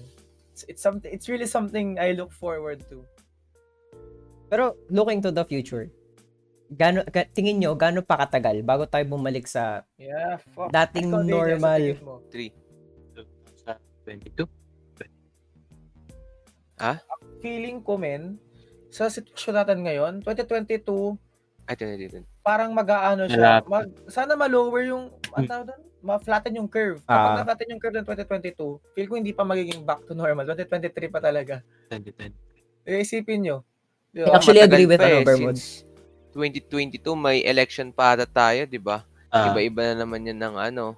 [0.53, 3.01] It's, it's something it's really something I look forward to.
[4.45, 5.89] Pero looking to the future,
[6.69, 10.69] gano, ka- tingin nyo, gano pa katagal bago tayo bumalik sa Yeah, fuck.
[10.69, 11.81] dating normal?
[12.29, 12.53] 3.
[13.65, 13.73] Sa
[14.05, 14.45] 22.
[17.39, 18.39] Feeling ko men
[18.89, 21.13] sa sitwasyon natin ngayon, 2022
[21.63, 22.17] Ay, ito na dito.
[22.41, 23.61] parang mag-aano siya.
[23.63, 25.69] Mag, sana ma-lower yung, ano?
[25.99, 26.97] Ma-flatten yung curve.
[27.03, 27.37] Kapag Ah.
[27.37, 30.47] na-flatten yung curve ng 2022, feel ko hindi pa magiging back to normal.
[30.47, 31.61] 2023 pa talaga.
[31.91, 32.33] 2020.
[32.87, 33.57] Eh, isipin nyo.
[34.09, 35.53] Di I actually Matagal agree with ano, eh, Bermud.
[35.53, 35.85] since
[36.31, 39.05] 2022 may election pa ata tayo, 'di ba?
[39.27, 40.97] Ah, Iba-iba na naman 'yan ng ano.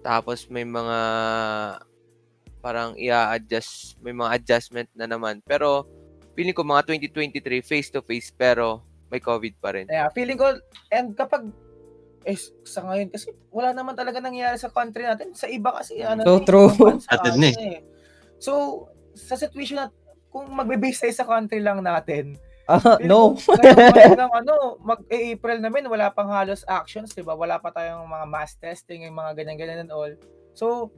[0.00, 0.98] Tapos may mga
[2.64, 5.44] parang i-adjust, may mga adjustment na naman.
[5.44, 5.84] Pero
[6.32, 8.80] feeling ko mga 2023 face to face pero
[9.12, 9.84] may COVID pa rin.
[9.92, 10.56] Yeah, feeling ko,
[10.88, 11.52] and kapag,
[12.24, 15.36] eh, sa ngayon, kasi wala naman talaga nangyayari sa country natin.
[15.36, 16.72] Sa iba kasi, ano, So eh, true.
[16.72, 17.52] eh.
[17.52, 17.78] eh.
[18.40, 18.52] So,
[19.12, 19.92] sa situation na,
[20.32, 23.36] kung magbe-base tayo sa country lang natin, Feeling no.
[23.36, 27.36] ko, ngayon, talagang ano, mag-April namin, wala pang halos actions, di ba?
[27.36, 30.08] Wala pa tayong mga mass testing, yung mga ganyan-ganyan and all.
[30.56, 30.88] So,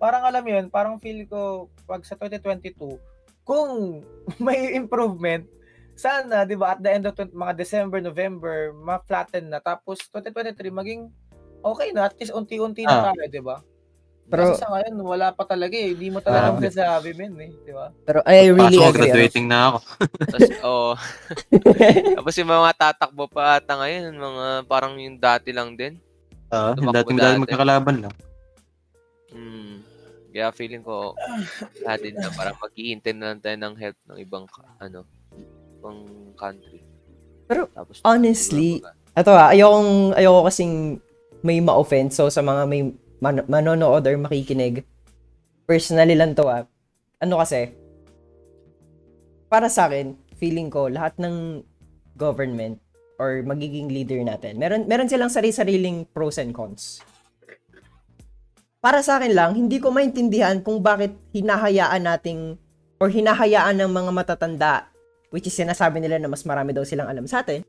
[0.00, 2.96] parang alam yun, parang feel ko, pag sa 2022,
[3.42, 4.00] kung
[4.42, 5.44] may improvement,
[5.92, 9.60] sana, di ba, at the end of 20 mga December, November, ma-flatten na.
[9.60, 11.12] Tapos, 2023, maging
[11.60, 13.12] okay na, at least unti-unti na Ah.
[13.12, 13.60] tayo, di ba?
[14.24, 15.90] Pero, Kasi sa ngayon, wala pa talaga eh.
[15.90, 16.56] Hindi mo talaga Ah.
[16.56, 17.52] masasabi, men eh.
[17.60, 17.90] Di ba?
[18.00, 18.86] pero I really Pasok, agree.
[18.86, 18.96] ano.
[19.12, 19.78] graduating na ako.
[20.30, 20.92] Tapos, oh.
[22.16, 25.98] Tapos yung mga tatakbo pa ata ngayon, mga parang yung dati lang din.
[26.48, 27.42] Ah, yung Tumakbo dating dahil dati.
[27.44, 28.14] magkakalaban lang.
[29.28, 29.74] Hmm.
[30.30, 31.18] Kaya feeling ko,
[31.82, 34.44] lahat din na parang mag-iintend na lang tayo ng help ng ibang,
[34.78, 35.02] ano,
[35.78, 35.98] ibang
[36.38, 36.80] country.
[37.50, 38.78] Pero, Tapos, honestly,
[39.10, 40.74] Ito ah, ayokong, ayoko kasing
[41.42, 42.14] may ma-offend.
[42.14, 44.86] So, sa mga may man- manonood or makikinig,
[45.66, 46.62] personally lang to ah.
[47.18, 47.74] Ano kasi,
[49.50, 51.66] para sa akin, feeling ko, lahat ng
[52.14, 52.78] government
[53.18, 57.02] or magiging leader natin, meron, meron silang sarili-sariling pros and cons.
[58.80, 62.56] Para sa akin lang, hindi ko maintindihan kung bakit hinahayaan nating
[63.00, 64.88] or hinahayaan ng mga matatanda
[65.30, 67.62] which is sinasabi nila na mas marami daw silang alam sa atin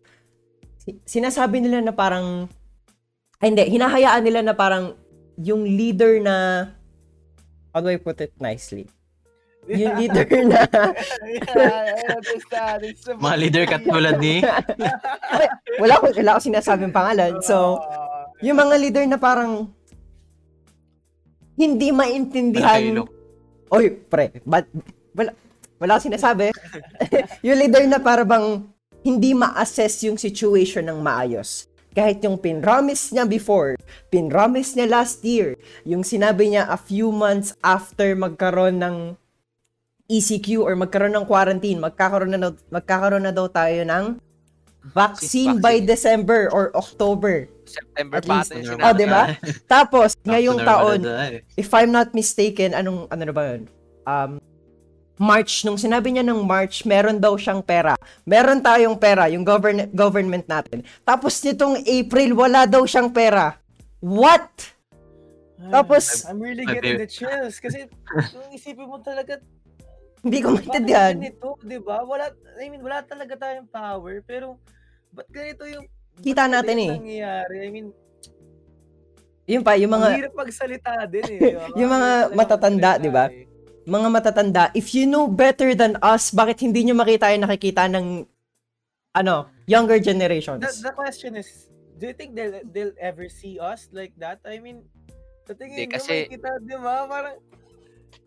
[0.81, 2.49] si- sinasabi nila na parang
[3.41, 4.93] ay, hindi, hinahayaan nila na parang
[5.37, 6.67] yung leader na
[7.73, 8.85] how do I put it nicely?
[9.65, 10.65] Yung leader na
[11.25, 12.81] yeah, understand.
[12.85, 14.45] It's Mga leader katulad ni...
[15.81, 17.41] wala ko wala ko sinasabing pangalan.
[17.41, 17.81] So,
[18.45, 19.73] yung mga leader na parang
[21.55, 23.03] hindi maintindihan.
[23.71, 24.67] Oy, pre, but
[25.15, 25.31] wala
[25.81, 26.53] wala sinasabi.
[27.45, 28.67] yung leader na para bang
[29.01, 31.65] hindi ma-assess yung situation ng maayos.
[31.91, 33.75] Kahit yung pinromise niya before,
[34.07, 38.95] pinromise niya last year, yung sinabi niya a few months after magkaroon ng
[40.07, 44.19] ECQ or magkaroon ng quarantine, magkakaroon na, magkakaroon na daw tayo ng
[44.95, 45.87] vaccine by Vaccine.
[45.87, 47.47] December or October.
[47.71, 48.83] September At pa least, ata yung ano, sinabi.
[48.83, 49.23] Oh, di ba?
[49.73, 51.41] Tapos, ngayong taon, eh.
[51.55, 53.61] if I'm not mistaken, anong, ano na ba yun?
[54.03, 54.31] Um,
[55.21, 57.93] March, nung sinabi niya ng March, meron daw siyang pera.
[58.25, 60.81] Meron tayong pera, yung govern- government natin.
[61.05, 63.55] Tapos nitong April, wala daw siyang pera.
[64.01, 64.49] What?
[65.69, 67.85] Tapos, I'm really getting the chills kasi
[68.33, 69.37] kung isipin mo talaga
[70.21, 71.17] hindi ko maintindihan.
[71.17, 72.05] bakit ganito, 'di ba?
[72.05, 72.29] Wala
[72.61, 74.61] I mean, wala talaga tayong power pero
[75.09, 75.85] ba't ganito yung
[76.19, 76.91] Kita ba't natin eh.
[76.91, 77.57] nangyayari?
[77.63, 77.87] I mean,
[79.49, 81.59] Yun pa, yung mga, hirap magsalita din eh.
[81.79, 83.27] Yung mga matatanda, di ba?
[83.27, 83.49] eh.
[83.83, 88.23] mga matatanda, if you know better than us, bakit hindi nyo makita yung nakikita ng,
[89.17, 90.61] ano, younger generations?
[90.61, 94.39] The, the question is, do you think they'll, they'll ever see us like that?
[94.45, 94.85] I mean,
[95.49, 96.95] sa tingin nyo, kasi- makikita, di ba?
[97.09, 97.35] Parang,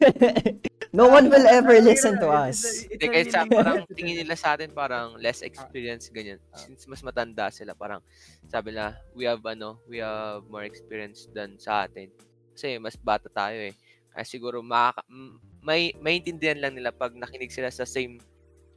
[0.94, 2.86] no one will ever listen to us.
[2.86, 6.38] Hindi, a kahit sa really parang tingin nila sa atin parang less experience ganyan.
[6.54, 7.98] Since mas matanda sila, parang
[8.46, 12.14] sabi nila, we have ano, we have more experience than sa atin.
[12.54, 13.74] Kasi mas bata tayo eh.
[14.14, 15.10] Kaya siguro makaka-
[15.58, 18.22] may maintindihan lang nila pag nakinig sila sa same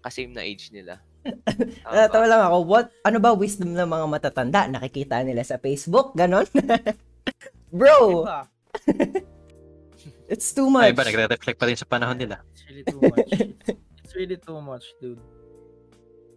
[0.02, 0.98] ka-same na age nila.
[1.86, 4.66] Natawa lang ako, what, ano ba wisdom ng mga matatanda?
[4.66, 6.18] Nakikita nila sa Facebook?
[6.18, 6.48] Ganon?
[7.78, 8.26] Bro?
[10.28, 10.96] it's too Ay, much.
[10.96, 12.44] iba, nagre-reflect pa rin sa panahon nila.
[12.54, 13.28] It's really too much.
[14.04, 15.22] it's really too much, dude.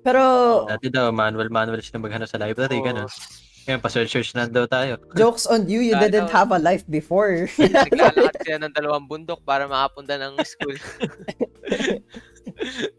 [0.00, 0.22] Pero,
[0.64, 2.86] Dati daw, manual-manual sila maghanap sa library, Oo.
[2.86, 3.08] ganun.
[3.68, 4.96] Ngayon, pa-search na daw tayo.
[5.12, 7.44] Jokes on you, you didn't have a life before.
[7.60, 10.72] Naglalakad sila ng dalawang bundok para makapunta ng school.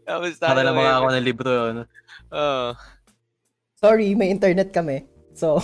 [0.06, 1.52] Tapos tayo Para lang makakuha ng libro.
[1.74, 1.82] Ano?
[2.30, 2.68] Oo.
[3.82, 5.10] Sorry, may internet kami.
[5.34, 5.58] So,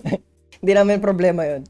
[0.62, 1.66] hindi namin problema yun.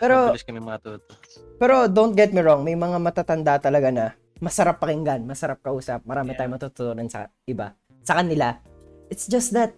[0.00, 1.12] Pero, Mabilis kami matuto.
[1.56, 4.04] Pero don't get me wrong, may mga matatanda talaga na
[4.38, 6.44] masarap pakinggan, masarap kausap, marami Yeah.
[6.44, 7.72] tayong matutunan sa iba.
[8.04, 8.60] Sa kanila.
[9.08, 9.72] It's just that,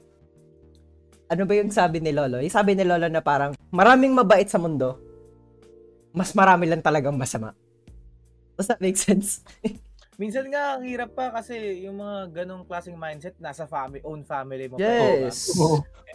[1.31, 2.43] ano ba yung sabi ni Lolo?
[2.43, 4.99] Yung sabi ni Lolo na parang, maraming mabait sa mundo,
[6.11, 7.55] mas marami lang talagang masama.
[8.59, 9.45] Does that make sense?
[10.19, 14.67] Minsan nga, ang hirap pa kasi yung mga ganong klaseng mindset, nasa family, own family
[14.67, 14.75] mo.
[14.75, 15.55] pa, Yes.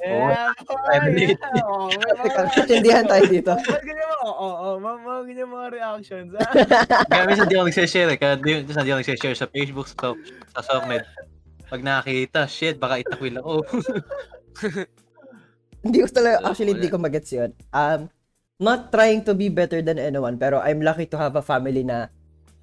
[0.03, 0.51] Yeah,
[0.91, 1.31] Family.
[1.31, 1.87] yeah, oh,
[2.19, 3.55] Teka, Intindihan tayo dito.
[3.63, 6.31] Mo, oo, oo, mga mga ganyan mga reactions.
[6.35, 6.51] ah.
[7.11, 8.19] Kaya minsan di ako nagsishare eh.
[8.19, 10.11] Kaya di, minsan di ako nagsishare sa Facebook, sa,
[10.51, 11.03] sa Sokmed.
[11.71, 13.63] Pag nakakita, shit, baka itakwil ako.
[15.83, 17.51] Hindi ko talaga, actually, hindi ko magets yun.
[17.71, 18.07] Um,
[18.55, 22.07] not trying to be better than anyone, pero I'm lucky to have a family na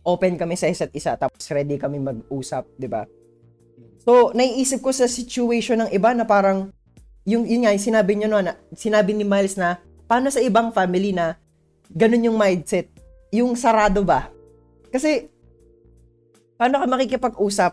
[0.04, 3.04] open kami sa isa't isa, tapos ready kami mag-usap, di ba?
[4.00, 6.72] So, naiisip ko sa situation ng iba na parang,
[7.28, 9.76] yung, yun nga, yung sinabi nyo no, na, sinabi ni Miles na,
[10.08, 11.36] paano sa ibang family na,
[11.92, 12.88] ganun yung mindset,
[13.28, 14.32] yung sarado ba?
[14.88, 15.28] Kasi,
[16.56, 17.72] paano ka makikipag-usap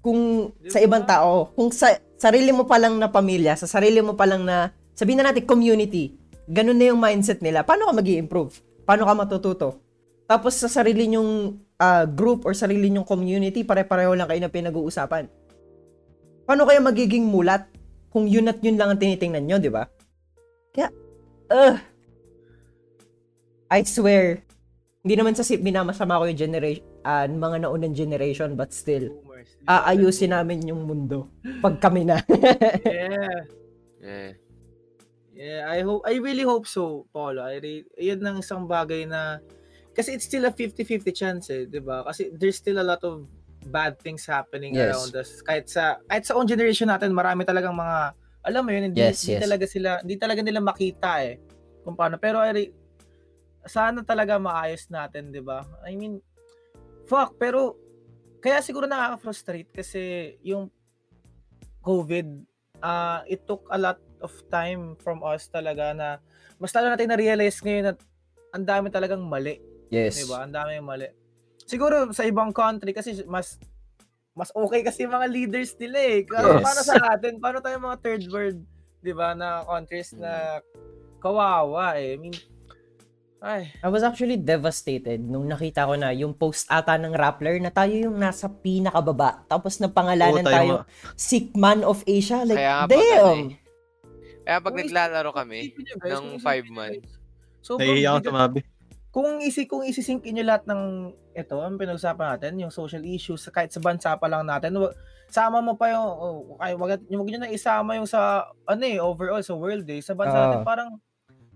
[0.00, 4.16] kung sa ibang tao, kung sa sarili mo pa lang na pamilya, sa sarili mo
[4.16, 6.16] pa lang na, sabihin na natin community,
[6.48, 9.82] ganun na yung mindset nila, paano ka mag improve Paano ka matututo?
[10.26, 15.30] Tapos sa sarili nyong ah, group or sarili nyong community, pare-pareho lang kayo na pinag-uusapan.
[16.46, 17.66] Paano kaya magiging mulat
[18.10, 19.86] kung yun at yun lang ang tinitingnan nyo, di ba?
[20.74, 20.90] Kaya,
[21.50, 21.78] ugh.
[23.66, 24.46] I swear,
[25.02, 29.10] hindi naman sa sip minamasama ko yung generation, ah, mga naunang generation, but still,
[29.66, 31.30] aayusin namin yung mundo
[31.62, 32.22] pag kami na.
[32.86, 33.38] Yeah.
[34.02, 34.32] Yeah.
[35.36, 37.44] Yeah, I hope I really hope so, Paulo.
[37.44, 39.42] I re- yun ang isang bagay na
[39.96, 42.04] kasi it's still a 50-50 chance eh, 'di ba?
[42.04, 43.24] Kasi there's still a lot of
[43.72, 44.92] bad things happening Yes.
[44.92, 45.40] around us.
[45.40, 48.12] Kahit sa kahit sa own generation natin, marami talagang mga
[48.46, 49.42] alam mo yun, hindi, Yes, hindi yes.
[49.42, 51.40] talaga sila hindi talaga nila makita eh
[51.82, 52.20] kung paano.
[52.20, 52.76] Pero re-
[53.66, 55.64] sana talaga maayos natin, 'di ba?
[55.82, 56.20] I mean,
[57.08, 57.74] fuck, pero
[58.38, 60.70] kaya siguro nakaka-frustrate kasi yung
[61.82, 62.26] COVID,
[62.82, 66.08] uh, it took a lot of time from us talaga na
[66.58, 67.92] mas lalo natin na-realize ngayon na
[68.54, 70.18] ang dami talagang mali, Yes.
[70.18, 70.42] 'di ba?
[70.42, 71.08] Ang dami mali.
[71.66, 73.58] Siguro sa ibang country kasi mas
[74.36, 76.18] mas okay kasi yung mga leaders nila eh.
[76.22, 76.62] Pero Yes.
[76.62, 77.32] paano sa atin?
[77.40, 78.58] Paano tayo mga third world,
[79.00, 80.60] 'di ba, na countries na
[81.18, 82.14] kawawa eh.
[82.14, 82.36] I mean,
[83.36, 87.68] ay, I was actually devastated nung nakita ko na yung post ata ng Rappler na
[87.68, 89.44] tayo yung nasa pinakababa.
[89.46, 92.42] Tapos na pangalanan Oo, tayo tayo, Sick Man of Asia.
[92.42, 93.36] Like, Kaya nga pag ano damn!
[93.36, 93.48] eh.
[94.46, 97.12] Kaya pag naglalaro kami ng kung isipin five nyo, man, guys.
[97.60, 98.60] So, Nahihiya akong tumabi.
[99.16, 103.72] Kung isi kung isisink niyo lahat ng ito, ang pinag-usapan natin, yung social issues, kahit
[103.72, 104.92] sa bansa pa lang natin, wag,
[105.32, 108.84] sama mo pa yung oh, ay wag yung wag niyo na isama yung sa ano
[108.84, 110.04] eh, overall sa world eh.
[110.04, 110.42] Sa bansa Ah.
[110.44, 111.00] natin parang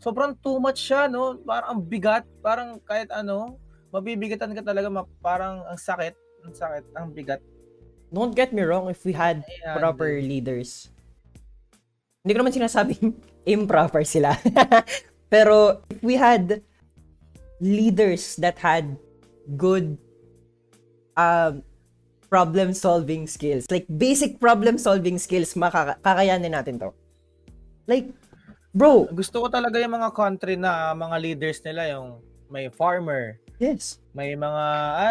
[0.01, 1.37] sobrang too much siya, no?
[1.45, 3.61] Parang ang bigat, parang kahit ano,
[3.93, 6.17] mabibigatan ka talaga, ma- parang ang sakit,
[6.49, 7.45] ang sakit, ang bigat.
[8.09, 10.89] Don't get me wrong, if we had Ayan, proper leaders,
[12.25, 13.21] hindi ko naman sinasabing
[13.53, 14.33] improper sila.
[15.33, 16.65] Pero if we had
[17.61, 18.97] leaders that had
[19.57, 20.01] good
[21.17, 21.63] um,
[22.31, 26.91] problem solving skills, like basic problem solving skills, makaka- kakayanin natin to.
[27.85, 28.09] Like,
[28.73, 33.99] bro, Gusto ko talaga yung mga country na mga leaders nila yung may farmer, yes.
[34.15, 34.67] may mga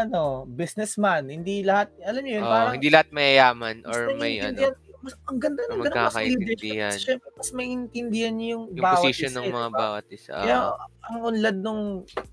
[0.08, 4.00] ano, businessman, hindi lahat, alam niyo yun, oh, parang hindi lahat may yaman Mas or
[4.20, 7.00] may ano, mas, ang ganda ng ganun mas leadership.
[7.00, 9.80] Syempre, mas maintindihan niyo yung, yung bawat position isa, ng eh, mga diba?
[9.80, 10.34] bawat isa.
[10.36, 10.76] Kaya, Ah,
[11.08, 11.84] ang unlad nung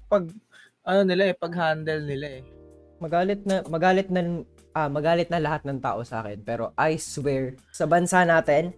[0.06, 0.24] pag,
[0.82, 2.42] ano nila eh, pag-handle nila eh.
[2.96, 4.20] magalit na magalit na
[4.72, 8.72] ah, magalit na lahat ng tao sa akin pero I swear sa bansa natin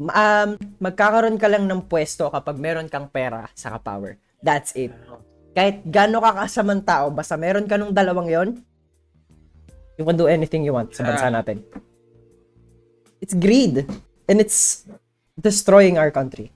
[0.00, 4.96] um, magkakaroon ka lang ng pwesto kapag meron kang pera sa power that's it
[5.52, 8.48] kahit gaano ka kasamang tao basta meron ka nung dalawang yon
[9.94, 11.34] you can do anything you want sa bansa Ah.
[11.36, 11.60] natin
[13.24, 13.88] it's greed
[14.28, 14.84] and it's
[15.40, 16.52] destroying our country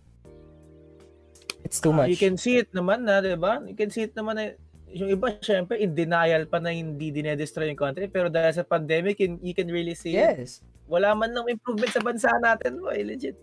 [1.65, 3.65] it's too much You can see it naman na, di ba?
[3.65, 4.45] You can see it naman na,
[4.93, 8.09] yung iba, syempre, in denial pa na hindi dinedestroy yung country.
[8.09, 10.41] Pero dahil sa pandemic, you, you can really see it.
[10.41, 12.97] yes Wala man lang improvement sa bansa natin, boy.
[13.05, 13.37] Legit.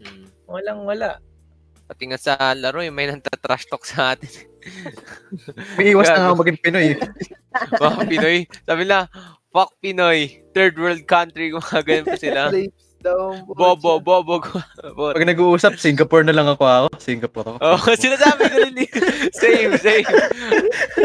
[0.00, 0.48] mm.
[0.48, 1.20] Walang wala.
[1.84, 4.32] Pati nga sa laro, yung may nanta-trash talk sa atin.
[5.76, 6.96] May iwas na nga maging Pinoy.
[7.84, 8.38] Mga Pinoy.
[8.64, 9.04] Sabi na,
[9.54, 10.42] fuck Pinoy.
[10.50, 12.50] Third world country, gumagano pa sila.
[13.46, 14.40] Bobo, bobo.
[14.40, 15.12] bobo.
[15.14, 16.88] Pag nag-uusap, Singapore na lang ako ako.
[16.98, 17.58] Singapore ako.
[17.62, 18.74] Oh, sinasabi ko rin.
[19.44, 20.08] same, same.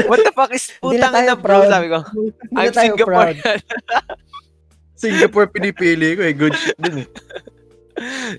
[0.09, 2.01] What the fuck is putang na bro, sabi ko.
[2.57, 2.73] I'm.
[2.73, 3.37] Singaporean.
[4.95, 6.33] Singapore pinipili ko eh.
[6.35, 7.07] Good shit din eh.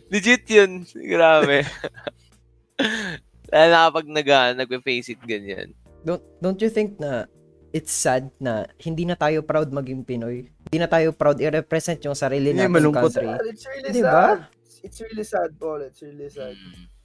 [0.08, 0.88] Legit yun.
[0.96, 1.68] Grabe.
[3.52, 5.76] Lalo na kapag nag, nagpe-face it ganyan.
[6.00, 7.28] Don't, don't you think na
[7.70, 10.46] it's sad na hindi na tayo proud maging Pinoy?
[10.64, 13.10] Hindi na tayo proud i-represent yung sarili nating malungkot.
[13.12, 13.28] country.
[13.46, 14.10] It's really Di ba?
[14.10, 14.40] sad.
[14.80, 15.80] It's really sad, Paul.
[15.82, 16.56] It's really sad.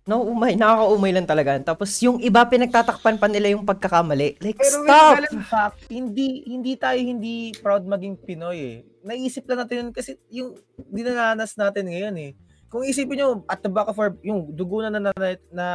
[0.05, 1.57] Nauumay, nakakaumay lang talaga.
[1.59, 4.37] Tapos yung iba pinagtatakpan pa nila yung pagkakamali.
[4.37, 5.17] Like, Pero stop!
[5.27, 8.77] in fact, hindi hindi tayo hindi proud maging Pinoy eh.
[9.01, 12.31] Naisip lang natin yun kasi yung dinananas natin ngayon eh.
[12.65, 15.65] Kung isipin nyo, at the back of our, yung dugo na, na, na, na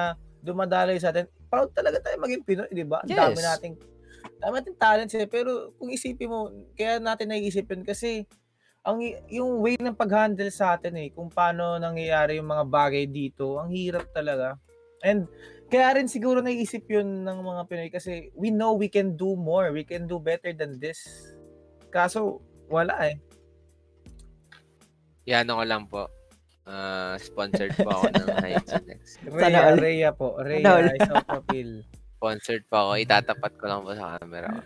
[0.41, 3.03] dumadaloy sa atin, proud talaga tayo maging Pinoy, di ba?
[3.03, 3.47] Ang dami Yes.
[3.49, 3.75] nating,
[4.41, 5.29] dami nating talents eh.
[5.29, 8.25] Pero kung isipin mo, kaya natin naisip yun kasi
[8.81, 8.97] ang
[9.29, 13.69] yung way ng pag-handle sa atin eh, kung paano nangyayari yung mga bagay dito, ang
[13.69, 14.57] hirap talaga.
[15.05, 15.29] And
[15.71, 19.71] kaya rin siguro naisip yun ng mga Pinoy kasi we know we can do more,
[19.71, 20.99] we can do better than this.
[21.93, 22.41] Kaso
[22.73, 23.17] wala eh.
[25.29, 26.09] Yan ako lang po.
[26.65, 28.29] Ah, sponsored po ako ng.
[28.33, 28.91] Sana
[29.31, 29.79] Rhea, all.
[29.79, 30.29] Rhea po.
[30.39, 30.89] Rhea, all.
[30.97, 31.71] isopropyl.
[32.21, 32.93] Sponsored po ako.
[33.01, 34.61] Itatapat ko lang po sa camera ko.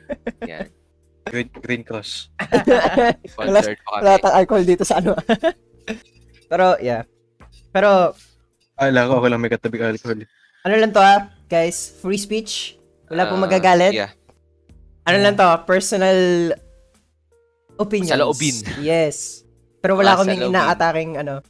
[0.44, 0.66] Yan.
[1.24, 2.28] Green, green cross.
[3.32, 4.20] Sponsored po Wala kami.
[4.20, 5.14] tayong alcohol dito sa ano.
[6.50, 7.06] Pero, yeah.
[7.70, 8.12] Pero,
[8.74, 10.18] Ala ko, ako lang may katabing alcohol.
[10.60, 12.74] ano lang to ah, guys, free speech.
[13.06, 13.94] Wala pong Ah, magagalit.
[13.94, 14.10] Yeah.
[15.06, 16.52] Ano lang to, personal
[17.76, 18.10] opinions.
[18.10, 18.56] Saloobin.
[18.78, 19.46] Yes.
[19.78, 20.52] Pero wala Ah, kaming saloobin.
[20.52, 21.40] inaataking ano.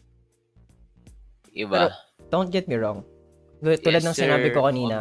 [1.51, 1.91] Iba.
[2.29, 3.03] Don't get me wrong.
[3.65, 5.01] Tulad Yes, ng sinabi ko kanina.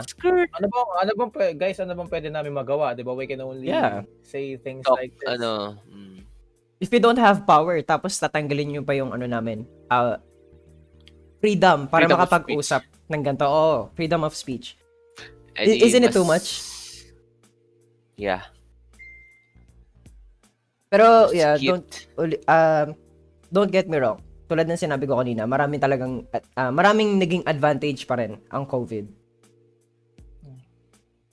[0.55, 3.11] Ano bang ano bang guys, ano bang pwede namin magawa, 'di ba?
[3.11, 4.07] We can only Yeah.
[4.23, 5.27] say things Talk, like this.
[5.35, 6.23] ano, mm,
[6.79, 10.19] If you don't have power, tapos tatanggalin nyo pa yung ano namin, ah,
[11.39, 13.47] freedom para Freedom makapag-usap ng ganito.
[13.47, 14.75] Oo, freedom of speech.
[15.55, 16.47] I- isn't it mas- too much?
[18.19, 18.43] Yeah.
[20.91, 21.79] Pero, yeah, cute.
[22.15, 22.87] don't, um,
[23.49, 24.19] don't get me wrong.
[24.53, 29.09] Tulad ng sinabi ko kanina, maraming talagang, ah, maraming naging advantage pa rin ang COVID.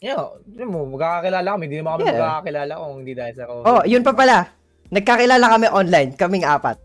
[0.00, 1.68] Yeah, yun mo, magkakakilala kami.
[1.68, 2.16] Hindi naman kami Yeah.
[2.16, 3.64] magkakakilala kung hindi dahil sa COVID.
[3.68, 4.48] Oh, yun pa pala.
[4.88, 6.80] Nagkakilala kami online, kaming apat.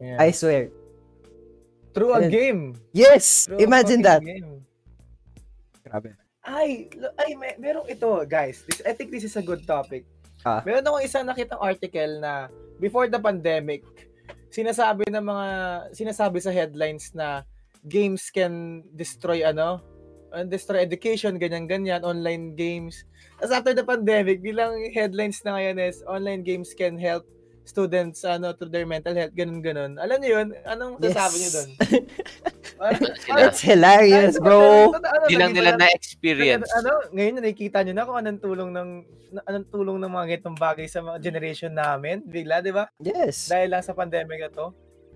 [0.00, 0.24] Yeah.
[0.24, 0.72] I swear.
[1.92, 2.80] Through a game.
[2.96, 3.44] Yes!
[3.44, 4.24] Through Imagine that.
[4.24, 4.64] game.
[5.84, 6.16] Grabe.
[6.40, 6.88] Ay,
[7.20, 8.64] ay, may, merong ito, guys.
[8.64, 10.08] This, I think this is a good topic.
[10.40, 10.64] Ah.
[10.64, 12.48] Meron akong isang nakitang article na
[12.80, 13.84] before the pandemic,
[14.50, 15.48] sinasabi ng mga,
[15.92, 17.42] sinasabi sa headlines na
[17.84, 19.82] games can destroy ano,
[20.50, 23.06] destroy education, ganyan-ganyan, online games.
[23.38, 27.22] Tapos after the pandemic, bilang headlines na ngayon is online games can help
[27.64, 29.96] students ano to their mental health ganun ganun.
[29.96, 30.48] Alam niyo yun?
[30.68, 31.70] Anong masasabi niyo doon
[33.38, 34.92] It's hilarious, bro.
[35.24, 36.68] Hindi lang nila na-experience.
[36.74, 38.88] ano, ngayon na nakikita nyo na kung anong tulong ng
[39.46, 42.86] anong tulong ng mga ganitong bagay sa mga generation namin, bigla, di ba?
[43.02, 43.50] Yes.
[43.50, 44.66] Dahil lang sa pandemic na to.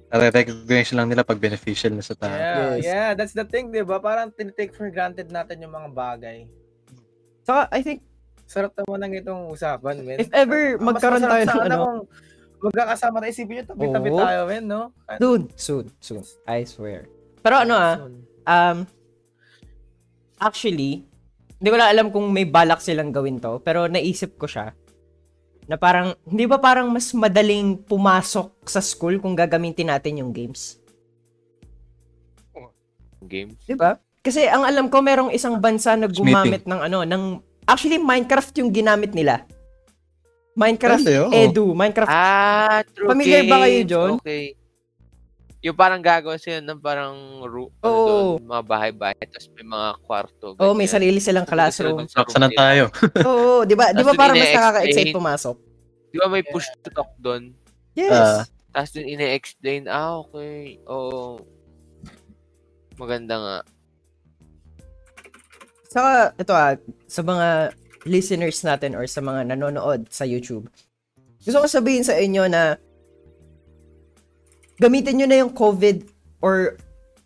[0.09, 2.33] Recognize lang nila pag beneficial na sa tao.
[2.33, 2.85] Yeah, Yes.
[2.85, 4.01] yeah, that's the thing, di ba?
[4.01, 6.39] Parang tinitake for granted natin yung mga bagay.
[7.45, 8.01] Saka, I think,
[8.49, 10.25] Sarap naman ng itong usapan, men.
[10.25, 14.21] if ever magkaroon tayo ng sana ano, kung magkakasama tayo, isipin nyo, tabi-tabi Oo.
[14.25, 14.83] tayo, men, no?
[15.21, 16.25] soon, soon, soon.
[16.49, 17.05] I swear.
[17.49, 17.97] Pero ano ah,
[18.45, 18.85] um,
[20.37, 21.01] actually,
[21.57, 24.77] hindi ko na alam kung may balak silang gawin to, pero naisip ko siya,
[25.65, 30.77] na parang, hindi ba parang mas madaling pumasok sa school kung gagamitin natin yung games?
[33.25, 33.57] Game.
[33.65, 33.97] Di ba?
[34.21, 38.69] Kasi ang alam ko, merong isang bansa na gumamit ng ano, ng, actually, Minecraft yung
[38.69, 39.49] ginamit nila.
[40.53, 41.33] Minecraft.
[41.33, 43.89] Edu, Minecraft Ah, true Familiar ba kayo games.
[43.89, 44.13] dun?
[44.21, 44.53] Okay.
[45.59, 48.07] Yung parang gagawa sila ng parang ru- ano Oo.
[48.39, 50.47] doon, mga bahay-bahay, tapos may mga kwarto.
[50.55, 52.07] Oh, may sarili silang classroom.
[52.07, 52.95] room Saksa na tayo.
[53.27, 53.91] Oo, di ba?
[53.91, 55.57] Di ba parang mas nakaka-excite pumasok?
[56.15, 57.51] Di ba may push to talk doon?
[57.99, 58.15] Yes.
[58.15, 58.43] Ah.
[58.71, 61.43] Tapos dun ine-explain, ah, okay, oo.
[62.95, 63.59] Maganda nga.
[65.91, 66.79] Saka, ito ah,
[67.11, 67.75] sa mga
[68.07, 70.71] listeners natin or sa mga nanonood sa YouTube,
[71.43, 72.79] gusto ko sabihin sa inyo na
[74.79, 76.07] gamitin nyo na yung COVID
[76.43, 76.79] or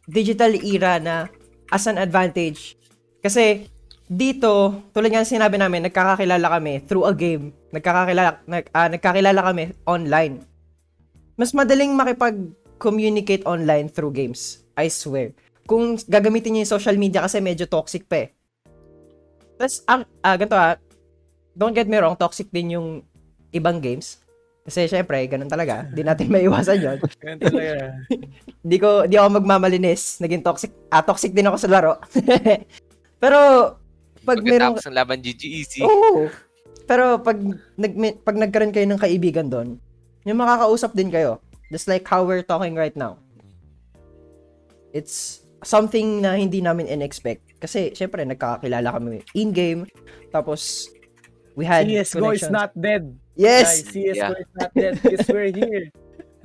[0.08, 1.28] digital era na
[1.68, 2.76] as an advantage.
[3.22, 3.68] Kasi
[4.12, 7.54] dito, tulad nga ng sinabi namin, nagkakakilala kami through a game.
[7.72, 10.44] Nagkakakilala, nag, ah, nagkakilala kami online.
[11.40, 14.68] Mas madaling makipag-communicate online through games.
[14.76, 15.32] I swear.
[15.64, 18.28] Kung gagamitin niyo yung social media kasi medyo toxic pa eh.
[19.56, 20.76] Tapos, ang, ah, ganito ah,
[21.56, 22.88] don't get me wrong, toxic din yung
[23.52, 24.20] ibang games.
[24.62, 25.82] Kasi syempre, ganun talaga.
[25.90, 26.98] Hindi natin maiwasan yon.
[27.18, 27.74] Ganun talaga.
[28.70, 30.22] Di ko di ako magmamalinis.
[30.22, 30.70] Naging toxic.
[30.86, 31.98] Ah, toxic din ako sa laro.
[33.22, 33.38] Pero
[34.22, 35.82] pag meron Pagkatapos ng laban GGEC.
[35.82, 36.30] Oo.
[36.86, 37.38] Pero pag
[37.74, 37.92] nag
[38.22, 39.82] pag nagkaroon kayo ng kaibigan doon,
[40.22, 41.42] yung makakausap din kayo.
[41.74, 43.18] Just like how we're talking right now.
[44.94, 47.58] It's something na hindi namin in-expect.
[47.62, 49.86] Kasi, syempre, nagkakakilala kami in-game.
[50.34, 50.90] Tapos,
[51.54, 53.06] we had CSGO is not dead.
[53.34, 53.82] Yes!
[53.82, 54.30] Guys, CSGO Yeah.
[54.36, 55.84] is not dead because we're here.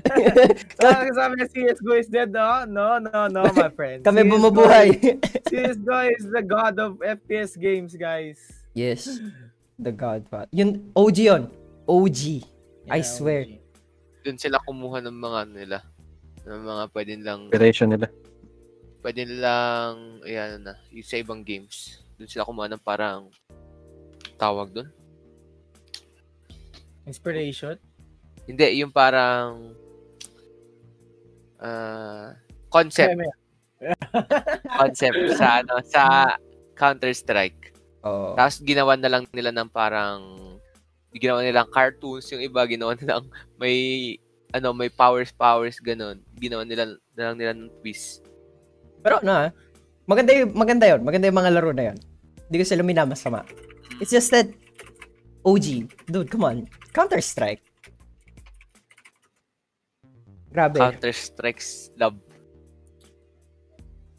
[0.80, 2.64] Kaya sabi na CSGO is dead, no?
[2.64, 4.02] No, no, no, my friend.
[4.02, 4.88] Kami CS:GO bumubuhay.
[4.96, 8.40] is- CSGO is the god of FPS games, guys.
[8.72, 9.20] yes.
[9.78, 10.50] The Godfather.
[10.50, 11.44] Yun, OG yun.
[11.86, 12.20] OG.
[12.90, 13.46] I Yeah, swear.
[13.46, 13.62] OG.
[14.24, 15.78] Doon sila kumuha ng mga ano nila.
[16.42, 18.08] Ng mga pwede lang, Operation nila.
[19.00, 22.02] pwede lang, ayan na, yung sa ibang games.
[22.18, 23.30] Doon sila kumuha ng parang
[24.36, 24.90] tawag doon.
[27.08, 27.80] Inspiration.
[28.44, 29.74] Hindi, yung parang
[31.58, 32.38] ah
[32.70, 33.18] concept,
[34.80, 36.04] concept sa ano, sa
[36.78, 37.74] Counter-Strike.
[38.06, 38.38] Oo.
[38.38, 40.38] Tapos ginawa na lang nila ng parang
[41.18, 43.26] ginawa nilang cartoons, yung iba ginawa nilang
[43.58, 43.76] may
[44.54, 46.22] ano, may powers powers ganun.
[46.38, 48.24] Ginawa nila na lang nila ng twist.
[49.02, 49.50] Pero ano ah,
[50.08, 51.02] maganda yung, maganda yun.
[51.04, 51.98] Maganda yung mga laro na yun.
[52.48, 53.44] Hindi ko sila minamasama.
[54.00, 54.48] It's just that,
[55.48, 55.68] OG,
[56.12, 56.68] dude, come on.
[56.92, 57.64] Counter-Strike.
[60.52, 60.76] Grabe.
[60.76, 62.20] Counter-Strike's love.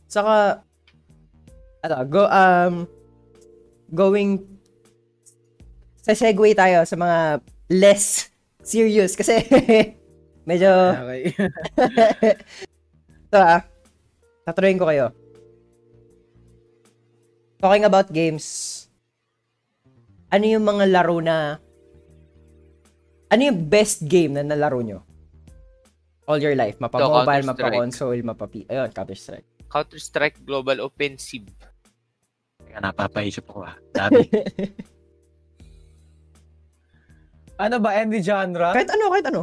[0.09, 0.64] Saka,
[1.85, 2.89] ano, go, um,
[3.93, 4.41] going,
[6.01, 7.45] sa segue tayo sa mga
[7.76, 8.33] less
[8.64, 9.45] serious kasi
[10.49, 10.72] medyo,
[11.05, 11.37] Okay.
[13.29, 13.61] ito ah,
[14.49, 15.12] tatuloyin ko kayo.
[17.61, 18.78] Talking about games,
[20.29, 21.57] ano yung mga laro na,
[23.29, 25.01] ano yung best game na nalaro nyo?
[26.29, 26.76] All your life.
[26.76, 27.72] Mapa-mobile, Counter-Strike.
[27.72, 28.68] mapa-console, mapa-P...
[28.68, 29.49] Ayun, Counter-Strike.
[29.68, 31.49] Counter-Strike Global Offensive.
[32.61, 33.76] Kaya napapaisip ako ah.
[33.97, 34.29] Dami.
[37.64, 38.76] ano ba, any genre?
[38.76, 39.43] Kahit ano, kahit ano.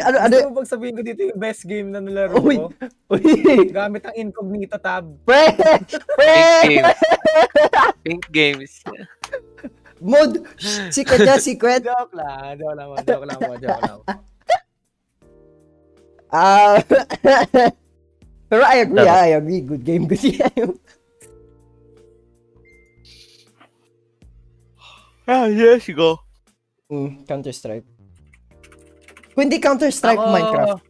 [0.00, 2.56] Ano, ano, Gusto mo bang sabihin ko dito yung best game na nalaro Uy!
[2.56, 2.70] ko?
[3.10, 3.22] uy,
[3.68, 5.04] Gamit ang incognito tab.
[5.22, 5.50] pre,
[6.16, 6.96] pre, Pink Games.
[8.04, 8.72] Pink Games.
[10.00, 11.82] mode, Shh, secret niya, secret.
[11.84, 13.96] Joke lang, joke lang, mo, joke lang, mo, joke lang.
[14.00, 14.04] mo.
[16.30, 16.78] Ah,
[18.48, 19.60] pero I agree, ah, I agree.
[19.60, 20.78] Good game, good game.
[25.26, 26.18] Ah, yes, go.
[26.90, 27.86] Mm, Counter-Strike.
[29.40, 30.84] Kung hindi Counter-Strike, Ako- Minecraft.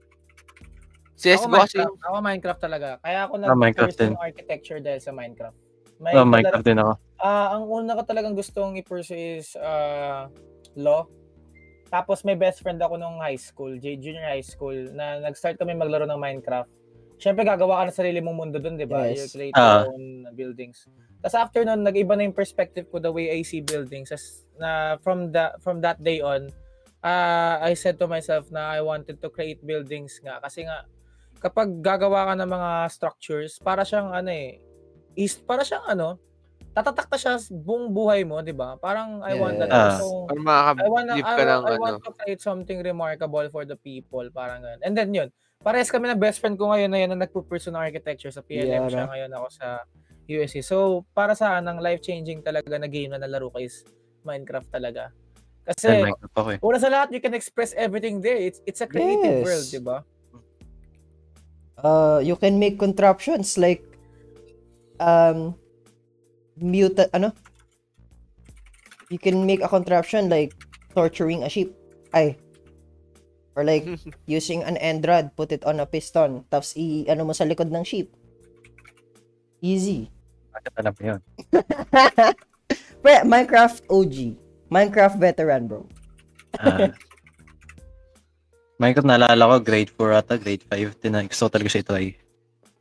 [1.14, 2.88] CSGO Ako Minecraft, ako Minecraft talaga.
[2.98, 4.12] Kaya ako Ah, Minecraft nag-pursue din.
[4.18, 5.58] architecture dahil sa Minecraft.
[6.02, 6.92] May oh, Minecraft din ako.
[7.22, 10.26] Ah, ang una ko talagang gustong i-pursue is ah,
[10.74, 11.06] law.
[11.94, 15.70] Tapos may best friend ako nung high school, J- junior high school, na nag-start kami
[15.70, 16.66] maglaro ng Minecraft.
[17.22, 19.06] Siyempre gagawa ka ng sarili mong mundo doon, 'di ba?
[19.06, 19.30] Yes.
[19.30, 19.86] You create Ah.
[19.86, 20.90] your own buildings.
[21.22, 24.10] Tapos after nun, nag-iba na yung perspective ko the way I see buildings.
[24.10, 26.50] As, na from the from that day on,
[27.00, 30.84] ah I said to myself na I wanted to create buildings nga kasi nga
[31.40, 34.60] kapag gagawa ka ng mga structures, para siyang ano eh,
[35.16, 36.20] is para siyang ano,
[36.76, 38.76] tatatakta siya sa buong buhay mo, 'di ba?
[38.76, 39.72] Parang I want that.
[39.72, 39.96] Ah.
[39.96, 41.80] So, para I want I, ka ng I ano.
[41.80, 44.80] want to create something remarkable for the people, parang ganun.
[44.84, 45.28] And then yun,
[45.64, 48.86] parehas kami ng best friend ko ngayon na yun na nagpo-pursue ng architecture sa PLM
[48.86, 49.66] Yeah, siya ngayon ako sa
[50.30, 50.62] USC.
[50.62, 53.82] So, para sa ang life-changing talaga na game na nalaro ko is
[54.20, 55.02] Minecraft talaga.
[55.66, 56.58] Kasi, ako eh.
[56.64, 58.36] una sa lahat, you can express everything there.
[58.36, 59.44] It's it's a creative Yes.
[59.44, 59.98] world, di ba?
[61.80, 63.80] Uh, you can make contraptions like
[65.00, 65.56] um
[66.60, 67.32] mute ano
[69.08, 70.52] you can make a contraption like
[70.92, 71.72] torturing a sheep
[72.12, 72.36] ay
[73.56, 73.88] or like
[74.28, 77.72] using an end rod put it on a piston tapos i ano mo sa likod
[77.72, 78.12] ng sheep
[79.64, 80.12] easy
[80.52, 81.20] Bakit alam mo yun?
[83.02, 84.36] Pre, Minecraft OG
[84.70, 85.82] Minecraft veteran bro
[86.58, 86.90] Ah.
[88.80, 90.96] Minecraft naalala ko, grade 4 ata, grade 5.
[90.98, 92.16] Din gusto ko talaga siya ito ay.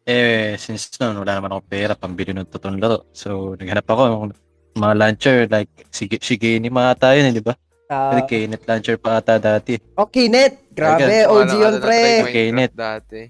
[0.08, 3.06] Eh, since noon, wala naman ako pera, pambili ng totoong laro.
[3.12, 4.34] So, naghanap ako ng
[4.80, 7.54] mga launcher, like, sige, Shigeni mga ata yun, eh, di ba?
[7.92, 9.74] Ah, Uh, Knet launcher pa ata dati.
[9.98, 12.72] okay net grabe Again, OG yun Parang pre na-try ko Okay, Minecraft net.
[12.78, 13.22] Dati.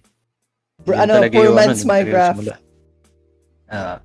[0.80, 2.40] Bro, Yun ano, man's nun, yung Minecraft.
[3.68, 3.98] Ah.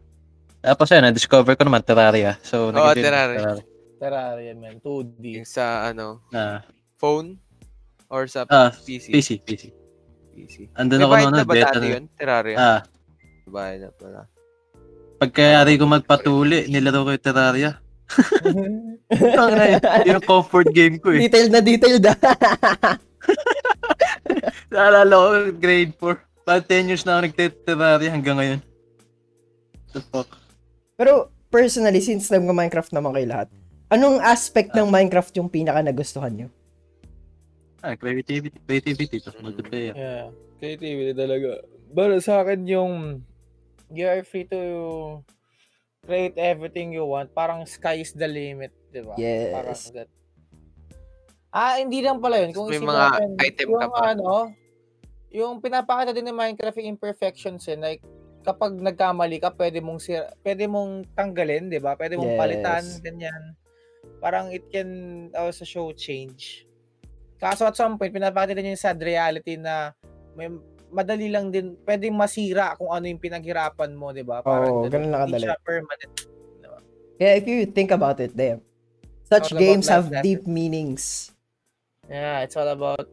[0.62, 2.32] tapos yun, na-discover ko naman Terraria.
[2.40, 3.73] So, nag-build ng Terraria.
[4.04, 4.76] Terraria, man.
[4.78, 5.40] 2D.
[5.40, 6.60] Yung sa ano, Ah,
[6.94, 7.40] phone
[8.06, 9.08] or sa ah, PC.
[9.08, 9.62] PC, PC.
[10.30, 10.54] PC.
[10.76, 11.86] Andun May ako noon, na ba beta na.
[11.88, 12.04] yun?
[12.12, 12.56] Terraria?
[12.58, 12.80] Ah,
[13.46, 14.20] Bayad na pala.
[15.16, 17.70] pagkayari ko magpatuli, nilaro ko yung Terraria.
[19.40, 19.80] Ang na yun.
[20.06, 21.24] Yung comfort game ko eh.
[21.24, 22.16] detailed na detailed ah.
[24.72, 26.44] Naalala ko, grade 4.
[26.44, 28.60] About 10 years na ako nagte-terraria hanggang ngayon.
[29.96, 30.28] The fuck?
[30.92, 33.48] Pero personally, since nag-Minecraft naman kayo lahat,
[33.94, 36.48] anong aspect ng Minecraft yung pinaka nagustuhan nyo?
[37.78, 38.56] Ah, creativity.
[38.60, 39.16] Creativity.
[39.20, 39.44] Tapos Mm.
[39.44, 39.92] multiplayer.
[39.94, 40.24] Yeah,
[40.58, 41.62] creativity talaga.
[41.88, 42.92] Pero sa akin yung
[43.88, 44.60] you are free to
[46.02, 47.30] create everything you want.
[47.30, 49.14] Parang sky is the limit, di ba?
[49.16, 49.52] Yes.
[49.52, 50.08] Parang that.
[51.48, 52.50] Ah, hindi lang pala yun.
[52.50, 54.00] Kung May isipin mga natin, item yung ka pa.
[54.10, 54.32] ano,
[55.30, 57.78] yung pinapakita din ng Minecraft yung imperfections eh.
[57.78, 58.02] Like,
[58.42, 61.94] kapag nagkamali ka, pwede mong sira, pwede mong tanggalin, di ba?
[61.94, 62.40] Pwede mong Yes.
[62.40, 63.42] palitan, ganyan.
[64.24, 64.88] Parang it can
[65.36, 66.64] also show change.
[67.36, 69.92] Kaso at some point, pinapakita din yung sad reality na
[70.32, 70.48] may
[70.88, 74.40] madali lang din, pwedeng masira kung ano yung pinaghirapan mo, di ba?
[74.40, 74.88] Oo, ganun.
[74.88, 75.60] ganun lang Hindi kadali.
[75.60, 76.14] permanent.
[77.20, 78.64] Yeah, if you think about it, damn.
[79.28, 80.24] Such games have lessons.
[80.24, 81.34] deep meanings.
[82.08, 83.06] Yeah, it's all about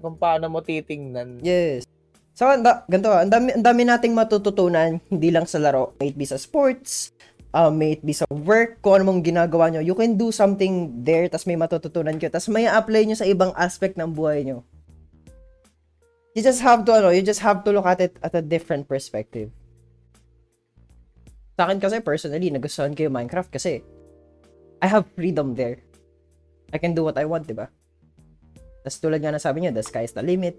[0.00, 1.40] kung paano mo titingnan.
[1.40, 1.84] Yes.
[2.32, 5.92] So, anda, ganito, ah, ang dami, ang dami nating matututunan, hindi lang sa laro.
[6.00, 7.12] May it be sa sports,
[7.54, 9.82] uh, may it be sa work, kung ano mong ginagawa nyo.
[9.82, 12.30] You can do something there, tas may matututunan kayo.
[12.30, 14.62] Tas may apply nyo sa ibang aspect ng buhay nyo.
[16.34, 18.86] You just have to, ano, you just have to look at it at a different
[18.86, 19.50] perspective.
[21.58, 23.82] Sa akin kasi, personally, nagustuhan ko yung Minecraft kasi
[24.80, 25.82] I have freedom there.
[26.70, 27.66] I can do what I want, di ba?
[28.86, 30.56] Tas tulad nga na sabi niyo, the sky is the limit.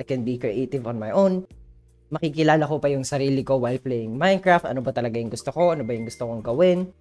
[0.00, 1.46] I can be creative on my own.
[2.12, 4.68] Makikilala ko pa yung sarili ko while playing Minecraft.
[4.68, 5.72] Ano ba talaga yung gusto ko?
[5.72, 6.92] Ano ba yung gusto kong gawin?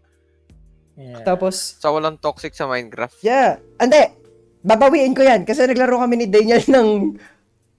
[0.96, 1.20] Yeah.
[1.22, 3.20] Tapos, So, walang toxic sa Minecraft.
[3.20, 3.60] yeah.
[3.76, 4.16] Ande,
[4.64, 5.44] babawiin ko yan.
[5.44, 7.20] Kasi naglaro kami ni Daniel ng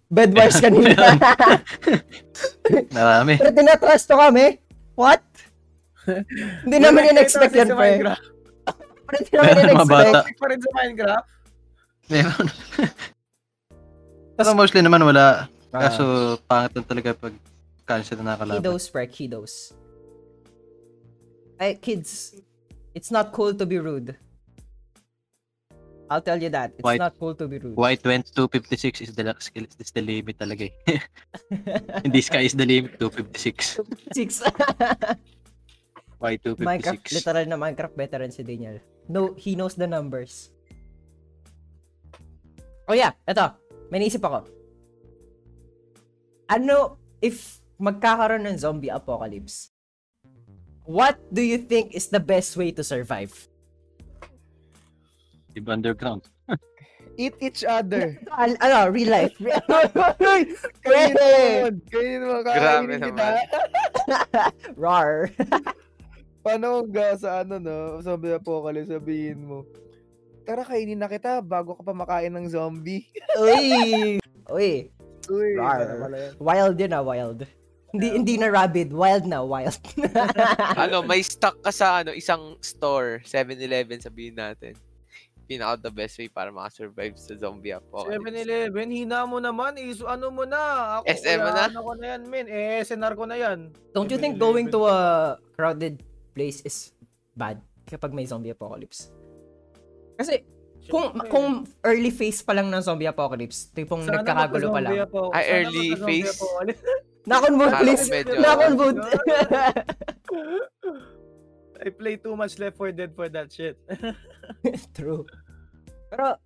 [0.06, 1.16] Bedwars kanina.
[2.92, 3.40] Marami.
[3.40, 4.60] Pero tinatrust to kami.
[4.92, 5.24] What?
[6.66, 7.96] Hindi namin in-expect yan, sa pre.
[7.96, 8.24] Minecraft.
[9.08, 10.36] Pero hindi namin in-expect.
[10.36, 11.26] pa rin sa Minecraft.
[12.08, 12.46] Meron.
[14.36, 15.46] Pero mostly naman wala.
[15.72, 15.88] Ah.
[15.88, 16.04] Kaso
[16.44, 17.34] pangit lang talaga pag
[17.88, 18.60] cancel na nakalaban.
[18.60, 19.72] Kiddos, pre, kiddos.
[21.56, 22.36] Ay, kids,
[22.92, 24.12] it's not cool to be rude.
[26.12, 26.76] I'll tell you that.
[26.76, 27.72] It's White- not cool to be rude.
[27.72, 31.00] Why 2256 is the skill is the limit talaga eh.
[32.04, 33.80] Hindi sky is the limit 256.
[34.12, 34.44] Six.
[36.22, 37.16] Why Minecraft, 256?
[37.16, 38.76] literal na Minecraft veteran si Daniel.
[39.08, 40.52] No, he knows the numbers.
[42.86, 43.56] Oh yeah, eto.
[43.88, 44.44] May naisip ako.
[46.52, 49.72] Ano if magkakaroon ng zombie apocalypse?
[50.84, 53.32] What do you think is the best way to survive?
[55.56, 56.28] Live underground.
[57.16, 58.20] Eat each other.
[58.36, 59.32] Al- ano, real life.
[60.84, 61.24] Kainin mo.
[61.24, 61.72] Hey!
[61.88, 62.36] Kainin mo.
[62.44, 63.32] Grabe naman.
[64.84, 65.32] Rar.
[66.44, 67.96] Paano ga sa ano no?
[68.04, 69.64] Zombie apocalypse sabihin mo.
[70.44, 73.08] Tara kainin na kita bago ka pa makain ng zombie.
[73.40, 74.20] Uy!
[74.50, 74.90] Uy,
[75.30, 76.34] Uy, yun?
[76.40, 77.46] wild yun ah, wild.
[77.92, 79.76] Hindi hindi na rabid, wild na, wild.
[80.82, 84.72] ano, may stock ka sa ano, isang store, 7-Eleven sabihin natin.
[85.44, 88.16] Pinaka the best way para makasurvive sa zombie apocalypse.
[88.16, 89.76] 7-Eleven, hina mo naman.
[89.76, 90.60] Iso, ano mo na.
[90.98, 91.62] Ako, SM mo na?
[91.68, 92.46] Ano ko na yan, men.
[92.48, 93.68] Eh, SNR ko na yan.
[93.92, 94.98] Don't you think going to a
[95.52, 96.00] crowded
[96.32, 96.96] place is
[97.36, 99.12] bad kapag may zombie apocalypse?
[100.16, 100.40] Kasi
[100.84, 101.46] kung kung
[101.82, 104.94] early phase pa lang ng zombie apocalypse, tipong Sana nagkakagulo pa lang.
[105.30, 106.32] Ay, sana early phase?
[106.32, 106.82] apocalypse.
[107.22, 108.06] Knock on wood, Parang please.
[108.08, 108.96] medyo- Knock on wood.
[111.78, 113.74] I play too much Left 4 Dead for that shit.
[114.92, 115.26] True.
[116.08, 116.38] Pero,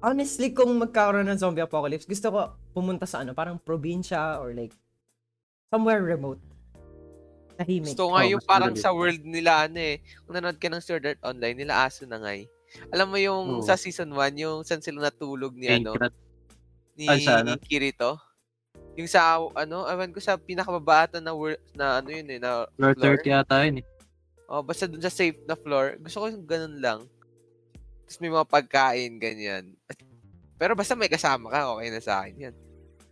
[0.00, 2.40] honestly, kung magkakaroon ng zombie apocalypse, gusto ko
[2.72, 4.72] pumunta sa ano, parang probinsya or like,
[5.68, 6.40] somewhere remote.
[7.56, 7.92] Tahimik.
[7.92, 9.98] Gusto nga Oh, yung parang sa world nila ano eh.
[10.24, 12.46] Kung nanood ka ng Sword Art Online, nila aso na nga eh.
[12.92, 13.64] Alam mo yung Oo.
[13.64, 15.96] sa season 1, yung saan sila natulog ni ano,
[16.98, 17.56] ni Ay, sa ano?
[17.60, 18.18] Kirito.
[18.98, 22.94] Yung sa ano, ewan ko sa pinakababata na world na ano yun eh, na Floor
[22.98, 23.16] floor.
[23.22, 23.86] 30 yata yun eh.
[24.48, 26.00] Oh, basta dun sa safe na floor.
[26.00, 27.00] Gusto ko yung ganun lang.
[28.08, 29.76] Tapos may mga pagkain, ganyan.
[30.58, 32.54] Pero basta may kasama ka, okay na sa akin yan.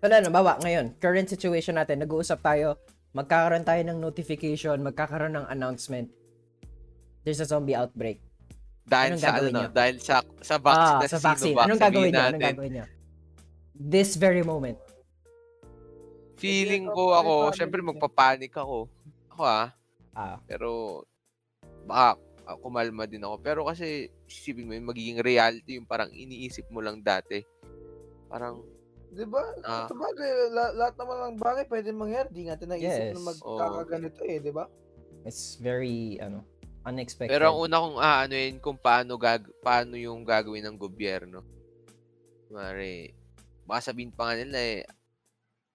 [0.03, 2.81] Wala na, bawa, ngayon, current situation natin, nag-uusap tayo,
[3.15, 6.11] magkakaroon tayo ng notification, magkakaroon ng announcement.
[7.23, 8.26] There's a zombie outbreak.
[8.87, 9.69] Dahil Anong sa gagawin ano, niyo?
[9.75, 11.57] dahil sa sa vaccine ah, na sa Sinovac, vaccine.
[11.59, 12.23] Anong sabihin gagawin niyo?
[12.23, 12.85] Anong gagawin niyo?
[13.77, 14.79] This very moment.
[16.39, 18.87] Feeling ko okay, ako, syempre magpapanik ako.
[19.35, 19.75] Ako ah,
[20.17, 21.03] Ah, pero
[21.85, 22.17] baka
[22.47, 23.37] ah, kumalma din ako.
[23.43, 27.43] Pero kasi isipin mo yung magiging reality yung parang iniisip mo lang dati.
[28.31, 28.63] Parang,
[29.13, 29.43] Di ba?
[29.65, 29.89] Ah.
[29.91, 32.29] Sabagay, la- lahat naman ng bagay pwede mangyari.
[32.31, 33.15] Di natin naisip Yes.
[33.17, 34.65] na magkakaganito eh, di ba?
[35.27, 36.47] it's very, ano,
[36.87, 37.35] Unexpected.
[37.35, 41.43] Pero ang una kong aanuin kung paano, gag paano yung gagawin ng gobyerno.
[42.47, 43.11] Mare,
[43.67, 44.83] baka sabihin pa nga nila eh,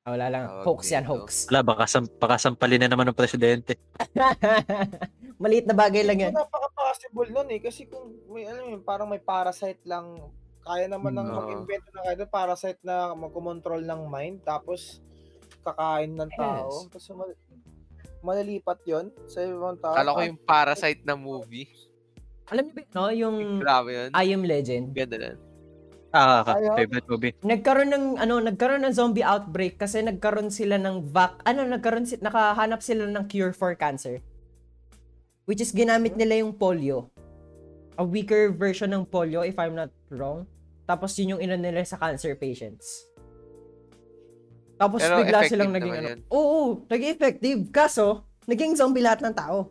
[0.02, 0.44] Ah, wala lang.
[0.50, 1.14] Tawag Hoax yan, dito.
[1.14, 1.30] hoax.
[1.46, 3.78] Wala, baka, sam- baka sampalin na naman ng presidente.
[5.38, 6.34] Maliit na bagay lang yan.
[6.34, 7.62] Napaka-possible nun eh.
[7.62, 10.18] Kasi kung may, alam mo yun, parang may parasite lang,
[10.62, 11.38] kaya naman ng Hmm.
[11.38, 15.06] mag-invent na kayo doon, parasite na magkumontrol ng mind, tapos
[15.62, 16.90] kakain ng tao.
[16.90, 17.38] Tapos mal-
[18.22, 19.98] malilipat yon sa ibang tao.
[19.98, 21.70] Kala ko yung Parasite na movie.
[22.52, 24.10] Alam niyo ba, no, yung Grabe yun.
[24.14, 24.92] I Am Legend.
[24.92, 25.38] Ganda lang.
[26.12, 26.76] Ah, Ayaw.
[26.76, 27.34] favorite movie.
[27.40, 32.20] Nagkaroon ng ano, nagkaroon ng zombie outbreak kasi nagkaroon sila ng vac, ano, nagkaroon si,
[32.20, 34.20] nakahanap sila ng cure for cancer.
[35.48, 37.08] Which is ginamit nila yung polio.
[37.96, 40.44] A weaker version ng polio if I'm not wrong.
[40.84, 43.08] Tapos yun yung ina nila sa cancer patients.
[44.82, 46.08] Tapos Pero bigla silang naging ano.
[46.10, 46.20] yun.
[46.34, 47.60] Oo, naging effective.
[47.70, 49.70] Kaso, naging zombie lahat ng tao.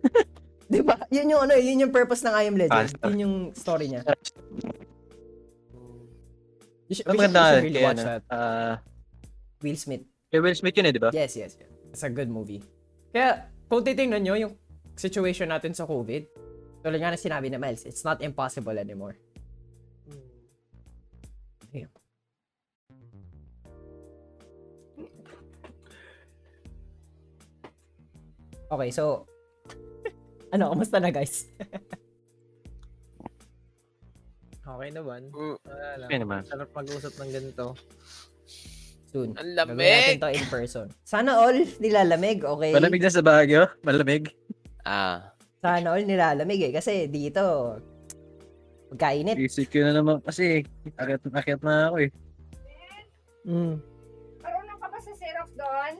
[0.72, 0.96] 'Di ba?
[1.12, 2.96] Yun yung ano, yun yung purpose ng I Am Legend.
[2.96, 3.08] Cancer.
[3.12, 4.00] Yun yung story niya.
[6.88, 8.22] You should, we should, we should really watch that.
[8.32, 8.80] ah,
[9.60, 10.02] Will Smith.
[10.32, 11.10] kay Will Smith yun eh, di ba?
[11.12, 11.70] Yes, yes, yes.
[11.92, 12.62] It's a good movie.
[13.12, 14.54] Kaya, kung titingnan nyo yung
[14.96, 16.22] situation natin sa COVID,
[16.80, 19.14] tulad nga na sinabi ni Miles, it's not impossible anymore.
[28.70, 29.26] Okay, so,
[30.54, 31.46] ano, kamusta na guys?
[34.70, 35.20] Okay naman.
[35.34, 35.56] Mm.
[35.66, 36.08] Wala lang.
[36.08, 36.42] Okay naman.
[36.46, 37.66] Sarap mag-usap ng ganito.
[39.10, 39.34] Soon.
[39.34, 40.22] Ang Gagawin natin lamig!
[40.22, 40.86] to in person.
[41.02, 42.70] Sana all nilalamig, okay?
[42.70, 43.66] Malamig na sa Baguio.
[43.82, 44.30] Malamig.
[44.86, 45.34] Ah.
[45.58, 46.72] Sana all nilalamig eh.
[46.72, 47.76] Kasi dito,
[48.94, 49.34] magkainit.
[49.42, 50.62] Isip ko na naman kasi
[50.94, 52.10] akit, akit na ako eh.
[53.50, 53.74] Mm.
[54.38, 55.94] Marunong ka ba sa Xerox doon?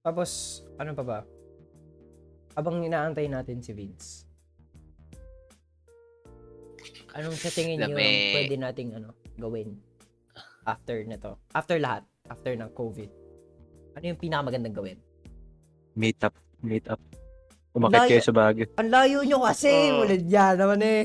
[0.00, 1.18] Tapos, ano pa ba?
[2.56, 4.24] Habang inaantay natin si Vince.
[7.12, 8.32] Anong sa tingin niyo Lamig.
[8.32, 9.76] pwede nating ano, gawin
[10.64, 11.36] after nito?
[11.52, 13.10] After lahat, after ng COVID.
[13.98, 14.98] Ano yung pinakamagandang gawin?
[15.98, 16.34] Meet up.
[16.62, 17.02] Meet up.
[17.74, 18.66] Umakit kayo sa Baguio.
[18.78, 20.02] Ang layo nyo kasi, Oh.
[20.06, 21.02] wala dyan naman eh.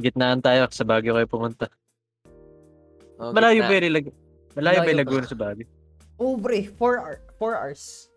[0.00, 0.66] Gitnaan tayo.
[0.72, 1.68] Sa Baguio kayo pumunta.
[3.20, 4.08] Oh, Malayo ba yung
[4.56, 5.00] Malayo ba yung?
[5.04, 5.66] Laguna sa Baguio?
[6.20, 8.12] Oh, bre, 4 hour, four hours.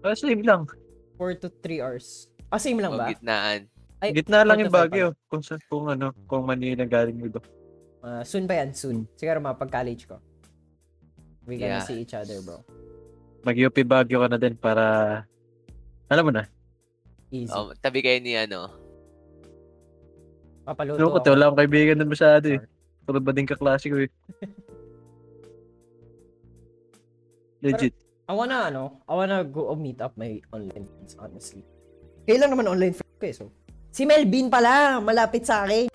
[0.00, 0.70] Ah, same lang.
[1.18, 2.30] 4 to 3 hours.
[2.46, 3.10] Ah, same lang Oh, ba?
[3.10, 3.66] gitnaan.
[3.98, 5.16] Ay, Gitna lang yung Baguio.
[5.26, 7.40] Kung, sa, kung ano, kung Manila galing mo ba.
[7.98, 8.70] Ah, soon ba yan?
[8.70, 9.08] Soon.
[9.16, 10.20] Siguro mga pag-college ko.
[11.42, 11.84] We gonna Yeah.
[11.84, 12.62] see each other, bro.
[13.42, 14.84] Mag-UP Baguio ka na din para...
[16.06, 16.44] Alam mo na.
[17.32, 17.50] Easy.
[17.50, 18.70] Oh, tabi kayo ni ano.
[20.64, 21.28] Papaluto ko, ako.
[21.28, 22.60] wala akong kaibigan doon masyado eh.
[23.04, 24.08] Puro ba din kaklase ko eh.
[27.64, 27.96] Legit.
[28.28, 31.64] I wanna, ano, I wanna go meet up my online friends, honestly.
[32.28, 33.44] Kailan naman online friends ko eh, so.
[33.88, 35.88] Si Melvin pala, malapit sa akin.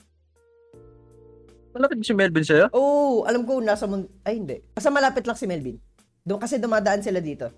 [1.70, 2.74] Malapit si Melvin sa'yo?
[2.74, 4.10] Oo, oh, alam ko, nasa mun...
[4.26, 4.58] Ay, hindi.
[4.74, 5.78] Basta malapit lang si Melvin.
[6.26, 7.54] Doon kasi dumadaan sila dito.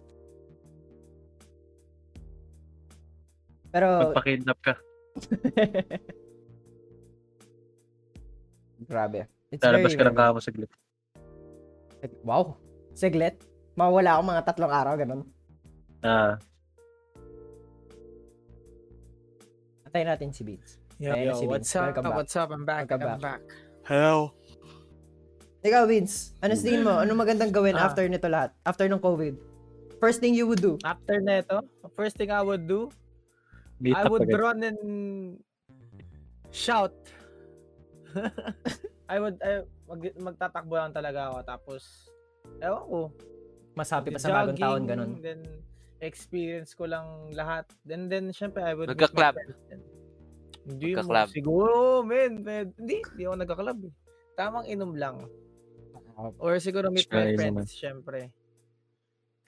[3.71, 4.73] Pero, Magpakidnap ka.
[8.91, 9.31] grabe.
[9.51, 10.71] It's Lalabas ka ng kamo saglit.
[12.27, 12.57] Wow.
[12.91, 13.50] Siglit.
[13.81, 15.21] Mawala ako mga tatlong araw, ganun.
[16.05, 16.37] Ah,
[19.81, 20.77] Antayin natin si Beats.
[21.01, 21.81] Yo, yo, si what's Vince.
[21.81, 21.89] up?
[21.89, 22.17] Welcome back.
[22.21, 22.49] What's up?
[22.53, 22.85] I'm back.
[22.85, 23.41] Welcome I'm back.
[23.83, 24.37] Hello.
[25.65, 26.93] Ikaw, Vince, ano sa tingin mo?
[26.93, 27.89] Ano magandang gawin Ah.
[27.89, 28.53] after nito lahat?
[28.61, 29.33] After ng COVID?
[29.97, 30.77] First thing you would do?
[30.85, 31.65] After neto,
[31.97, 32.93] first thing I would do,
[33.81, 34.37] meet I would agad.
[34.37, 34.79] run and
[36.53, 36.93] shout.
[39.11, 41.81] I would I, mag, magtatakbo lang talaga ako tapos
[42.61, 43.01] ewan ko.
[43.75, 45.11] Mas happy pa sa bagong taon, ganun.
[45.23, 45.47] Then
[46.01, 47.69] experience ko lang lahat.
[47.85, 49.81] Then then syempre I would then.
[50.61, 52.69] Hindi mo, siguro, men, men.
[52.77, 53.93] Hindi, hindi ako nagka-club eh.
[54.37, 55.25] Tamang inom lang.
[56.37, 57.65] Or siguro meet my Try friends, naman.
[57.65, 58.19] syempre.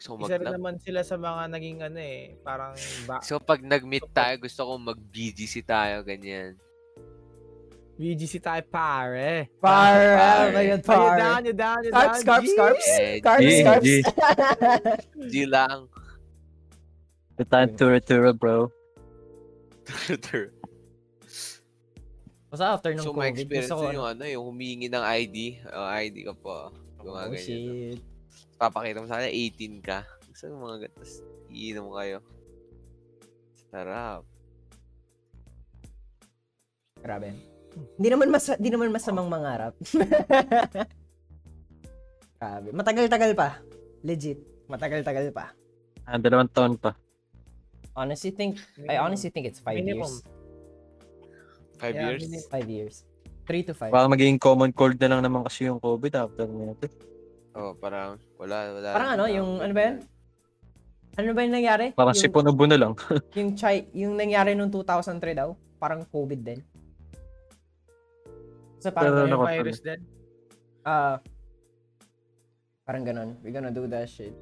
[0.01, 2.73] So, Isa rin mag naman sila sa mga naging ano eh, parang
[3.05, 6.57] ba So, pag nag-meet tayo, gusto ko mag-BGC tayo, ganyan.
[8.03, 9.47] VGC tayo pare.
[9.63, 10.43] Par, Par.
[10.43, 11.15] oh my God, Are you par.
[11.15, 11.41] down?
[11.47, 11.79] You down?
[11.87, 12.43] You Scarps, down?
[12.43, 12.85] scarps, scarps.
[13.23, 13.85] Scarps, G, scarps.
[13.87, 13.89] G.
[15.31, 15.87] G lang.
[17.39, 18.67] The time to return, bro.
[22.51, 25.01] Basta after ng so, my COVID, experience gusto ko, yun yung ano, yung humingi ng
[25.01, 25.37] ID.
[25.73, 26.69] Oh, ID ka po.
[27.01, 27.41] Yung mga oh ganyan.
[27.41, 27.99] shit.
[28.59, 29.99] Papakita mo sa kanya, 18 ka.
[30.29, 30.75] Gusto yung mga.
[30.93, 31.11] Tapos,
[31.49, 32.17] iinom kayo.
[33.73, 34.21] Sarap.
[37.01, 37.52] Grabe.
[37.97, 39.73] Hindi naman mas hindi naman masamang mangarap.
[42.39, 42.69] Grabe.
[42.75, 43.49] Matagal-tagal pa.
[44.03, 44.39] Legit.
[44.67, 45.55] Matagal-tagal pa.
[46.03, 46.91] Ah, dalawang taon pa.
[47.95, 48.57] Honestly think,
[48.89, 50.09] I honestly think it's five Minimum.
[50.09, 50.25] years.
[51.77, 52.21] Five Yeah, years.
[52.25, 52.47] minimum.
[52.49, 52.95] Five years.
[53.43, 53.91] Three to five.
[53.91, 56.87] Baka magiging common cold na lang naman kasi yung COVID after nito.
[57.53, 58.89] Oh, parang wala, wala.
[58.91, 59.95] Parang ano, yung, ano ba yan?
[61.13, 61.85] Ano ba yung nangyari?
[61.93, 62.97] Parang yung, sipon ubo na lang.
[63.37, 66.59] yung, chai, yung nangyari nung 2003 daw, parang COVID din.
[68.83, 70.03] So parang, Pero Yung virus din.
[70.83, 71.15] ah,
[72.83, 73.39] parang ganun.
[73.39, 74.35] We're gonna do that shit.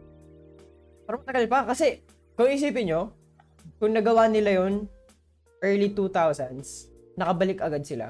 [1.06, 1.70] Parang matagal pa.
[1.70, 2.02] Kasi,
[2.34, 3.14] kung isipin nyo,
[3.78, 4.89] kung nagawa nila yun,
[5.62, 8.10] early 2000s, nakabalik agad sila.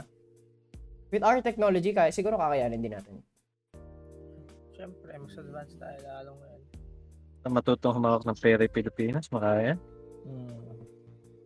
[1.11, 3.19] With our technology, kaya, siguro kakayanin din natin.
[4.71, 6.61] Siyempre, mas advanced tayo lalong ngayon.
[7.51, 9.75] Matutong humawak ng pera yung Pilipinas, makaya.
[10.23, 10.60] Hmm.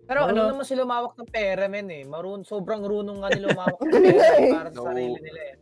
[0.05, 2.03] Pero Marunong ano, naman sila umawak ng pera, men eh.
[2.05, 4.85] Marun, sobrang runong nga nila umawak ng pera para sa No.
[4.85, 5.55] sarili nila eh.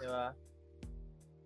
[0.00, 0.26] Di ba?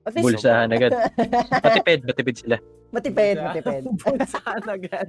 [0.05, 0.93] at least, Bulsahan agad.
[1.65, 2.57] Matipid, matipid sila.
[2.93, 3.83] matipid, Bulsa- matipid.
[4.05, 5.09] Bulsahan agad.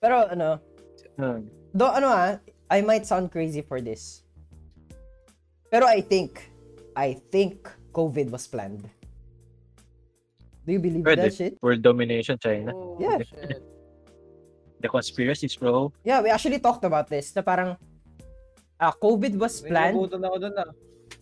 [0.00, 0.50] Pero ano,
[1.14, 1.44] Hmm.
[1.70, 2.40] do ano ah,
[2.72, 4.24] I might sound crazy for this.
[5.68, 6.48] Pero I think,
[6.96, 8.88] I think COVID was planned.
[10.64, 11.28] Do you believe Pwede.
[11.28, 11.54] that shit?
[11.60, 12.72] World domination, China.
[12.72, 13.20] Oh, Yeah.
[13.20, 13.60] shit.
[14.80, 15.92] The conspiracies, bro.
[16.00, 17.36] Yeah, we actually talked about this.
[17.36, 17.76] Na parang,
[18.76, 19.92] ah, COVID was planned.
[19.92, 20.70] Nagugutom na ako dun ah.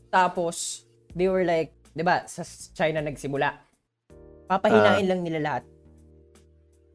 [0.09, 3.59] Tapos, they were like, di ba, sa China nagsimula.
[4.47, 5.65] Papahinain lang nila lahat.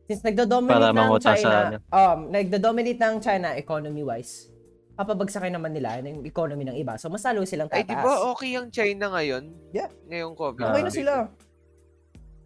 [0.08, 1.78] Since nagdo-dominate ng China, ano.
[1.92, 4.52] um, nagdo-dominate ng China economy-wise,
[4.96, 6.96] papabagsakin naman nila yung economy ng iba.
[6.96, 7.92] So, mas lalo silang Ay, tataas.
[7.92, 9.44] di ba okay ang China ngayon?
[9.72, 9.92] Yeah.
[10.08, 10.64] Ngayong COVID.
[10.64, 10.96] Okay na Ah.
[10.96, 11.14] sila.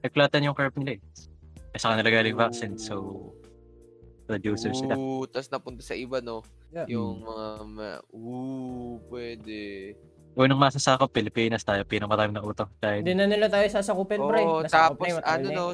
[0.01, 1.01] Naglatan yung curve nila eh.
[1.69, 2.95] Kasi sa kanila galing vaccine, so
[4.27, 4.93] producer sila.
[4.93, 6.43] Ooh, tas napunta sa iba, no?
[6.69, 6.85] Yeah.
[6.91, 9.95] Yung mga, ma- ooh, pwede.
[10.35, 12.99] Unang masasakop, Pilipinas tayo, pinakamarami ng utang tayo.
[12.99, 14.43] Hindi na nila tayo sasakupin, pre.
[14.43, 15.65] Oo, Nasakop tapos na ano no.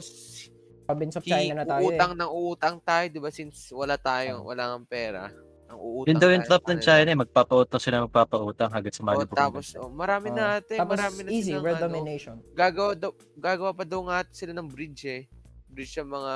[0.83, 1.85] Province of China na tayo eh.
[1.89, 3.27] uutang ng uutang tayo, di ba?
[3.27, 5.31] Since wala tayong, wala kang pera.
[5.67, 6.79] Ang uutang Yun daw yung tayo trap ng.
[6.83, 9.35] China eh, magpapautang sila magpapautang hanggang sa Oh, malibog.
[9.35, 10.37] tapos, oh, marami Oo.
[10.37, 12.35] na ate, Tapos marami na easy, silang, world ano, domination.
[12.51, 15.23] gagawa, daw, gagawa pa daw nga sila ng bridge eh.
[15.67, 16.33] Bridge sa mga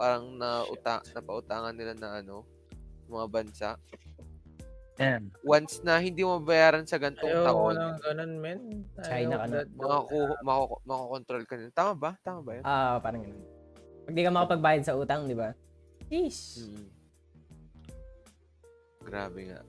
[0.00, 2.48] parang na utang, napautangan nila na ano,
[3.04, 3.70] mga bansa.
[4.96, 5.28] Yan.
[5.44, 8.60] Once na hindi mo bayaran sa gantong Ayaw taon, ng ganun, men.
[9.04, 9.60] China Ayaw ka na.
[9.76, 11.72] makaku mako- makokontrol ka nila.
[11.72, 12.10] Tama ba?
[12.24, 12.64] Tama ba yun?
[12.64, 13.44] Ah, parang ganun.
[14.08, 15.52] Pag di ka makapagbayad sa utang, di ba?
[16.08, 16.64] Jeez.
[16.64, 16.88] Mm.
[19.04, 19.60] Grabe nga.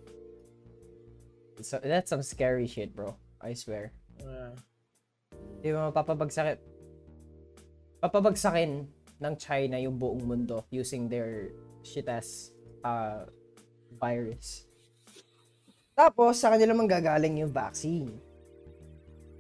[1.60, 3.16] So, that's some scary shit, bro.
[3.40, 3.92] I swear.
[4.24, 4.56] Ah.
[5.60, 6.60] Di ba mapapabagsakin?
[8.00, 11.54] Papabagsakin ng China yung buong mundo using their
[11.86, 12.52] shit as
[12.82, 13.30] uh,
[13.96, 14.66] virus.
[15.94, 18.10] Tapos, sa kanila manggagaling yung vaccine.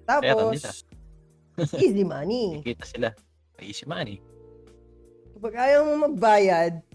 [0.06, 0.86] Tapos,
[1.82, 2.62] easy money.
[2.62, 3.10] Kita sila.
[3.58, 4.22] Easy money.
[5.34, 6.86] Kapag ayaw mo magbayad,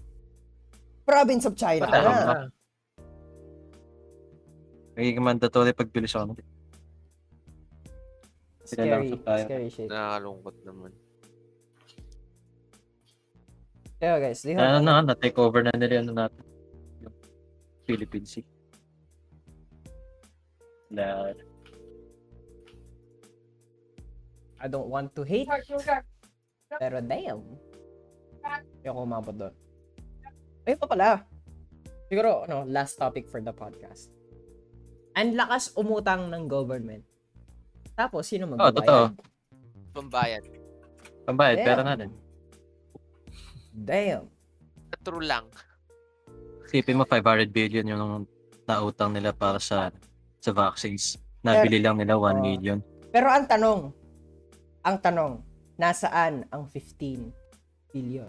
[1.03, 2.47] province of China ka na.
[4.95, 6.43] Nagiging mandatory pagbili sa kanila.
[8.67, 9.87] Sila lang Scary, scary shit.
[9.87, 10.91] Nakakalungkot naman.
[13.97, 16.45] Kaya guys, di Ano na, na-take over na nila ano natin.
[17.01, 17.15] Yung
[17.89, 18.45] Philippine Sea.
[20.93, 21.33] Na,
[24.57, 25.49] I don't want to hate,
[26.77, 27.41] pero damn.
[28.41, 29.53] Hindi ako umabot doon.
[30.65, 31.07] Ayun pa pala.
[32.07, 34.09] Siguro, ano, last topic for the podcast.
[35.17, 37.03] Ang lakas umutang ng government.
[37.97, 38.77] Tapos, sino oh, magbabayad?
[38.77, 39.03] totoo.
[39.93, 40.43] Pambayad.
[41.25, 41.67] Pambayad, Damn.
[41.67, 42.09] pera natin.
[43.77, 44.25] Damn.
[45.05, 45.45] True lang.
[46.65, 48.25] Isipin mo, 500 billion yung
[48.65, 49.93] nautang nila para sa
[50.41, 51.15] sa vaccines.
[51.45, 52.41] Nabili lang nila 1 Oh.
[52.41, 52.79] million.
[53.13, 53.79] Pero ang tanong,
[54.83, 55.33] ang tanong,
[55.77, 57.31] nasaan ang 15
[57.93, 58.27] billion?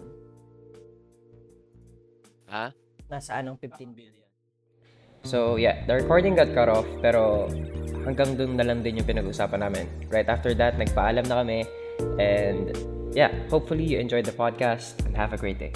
[2.47, 2.71] Ha?
[3.09, 4.15] Nasaan ang 15 billion?
[5.27, 7.51] So, yeah, the recording got cut off, pero
[8.07, 9.85] hanggang dun na lang din yung pinag-usapan namin.
[10.07, 11.67] Right after that, nagpaalam na kami.
[12.15, 12.71] And,
[13.13, 15.73] yeah, hopefully you enjoyed the podcast and have a great day.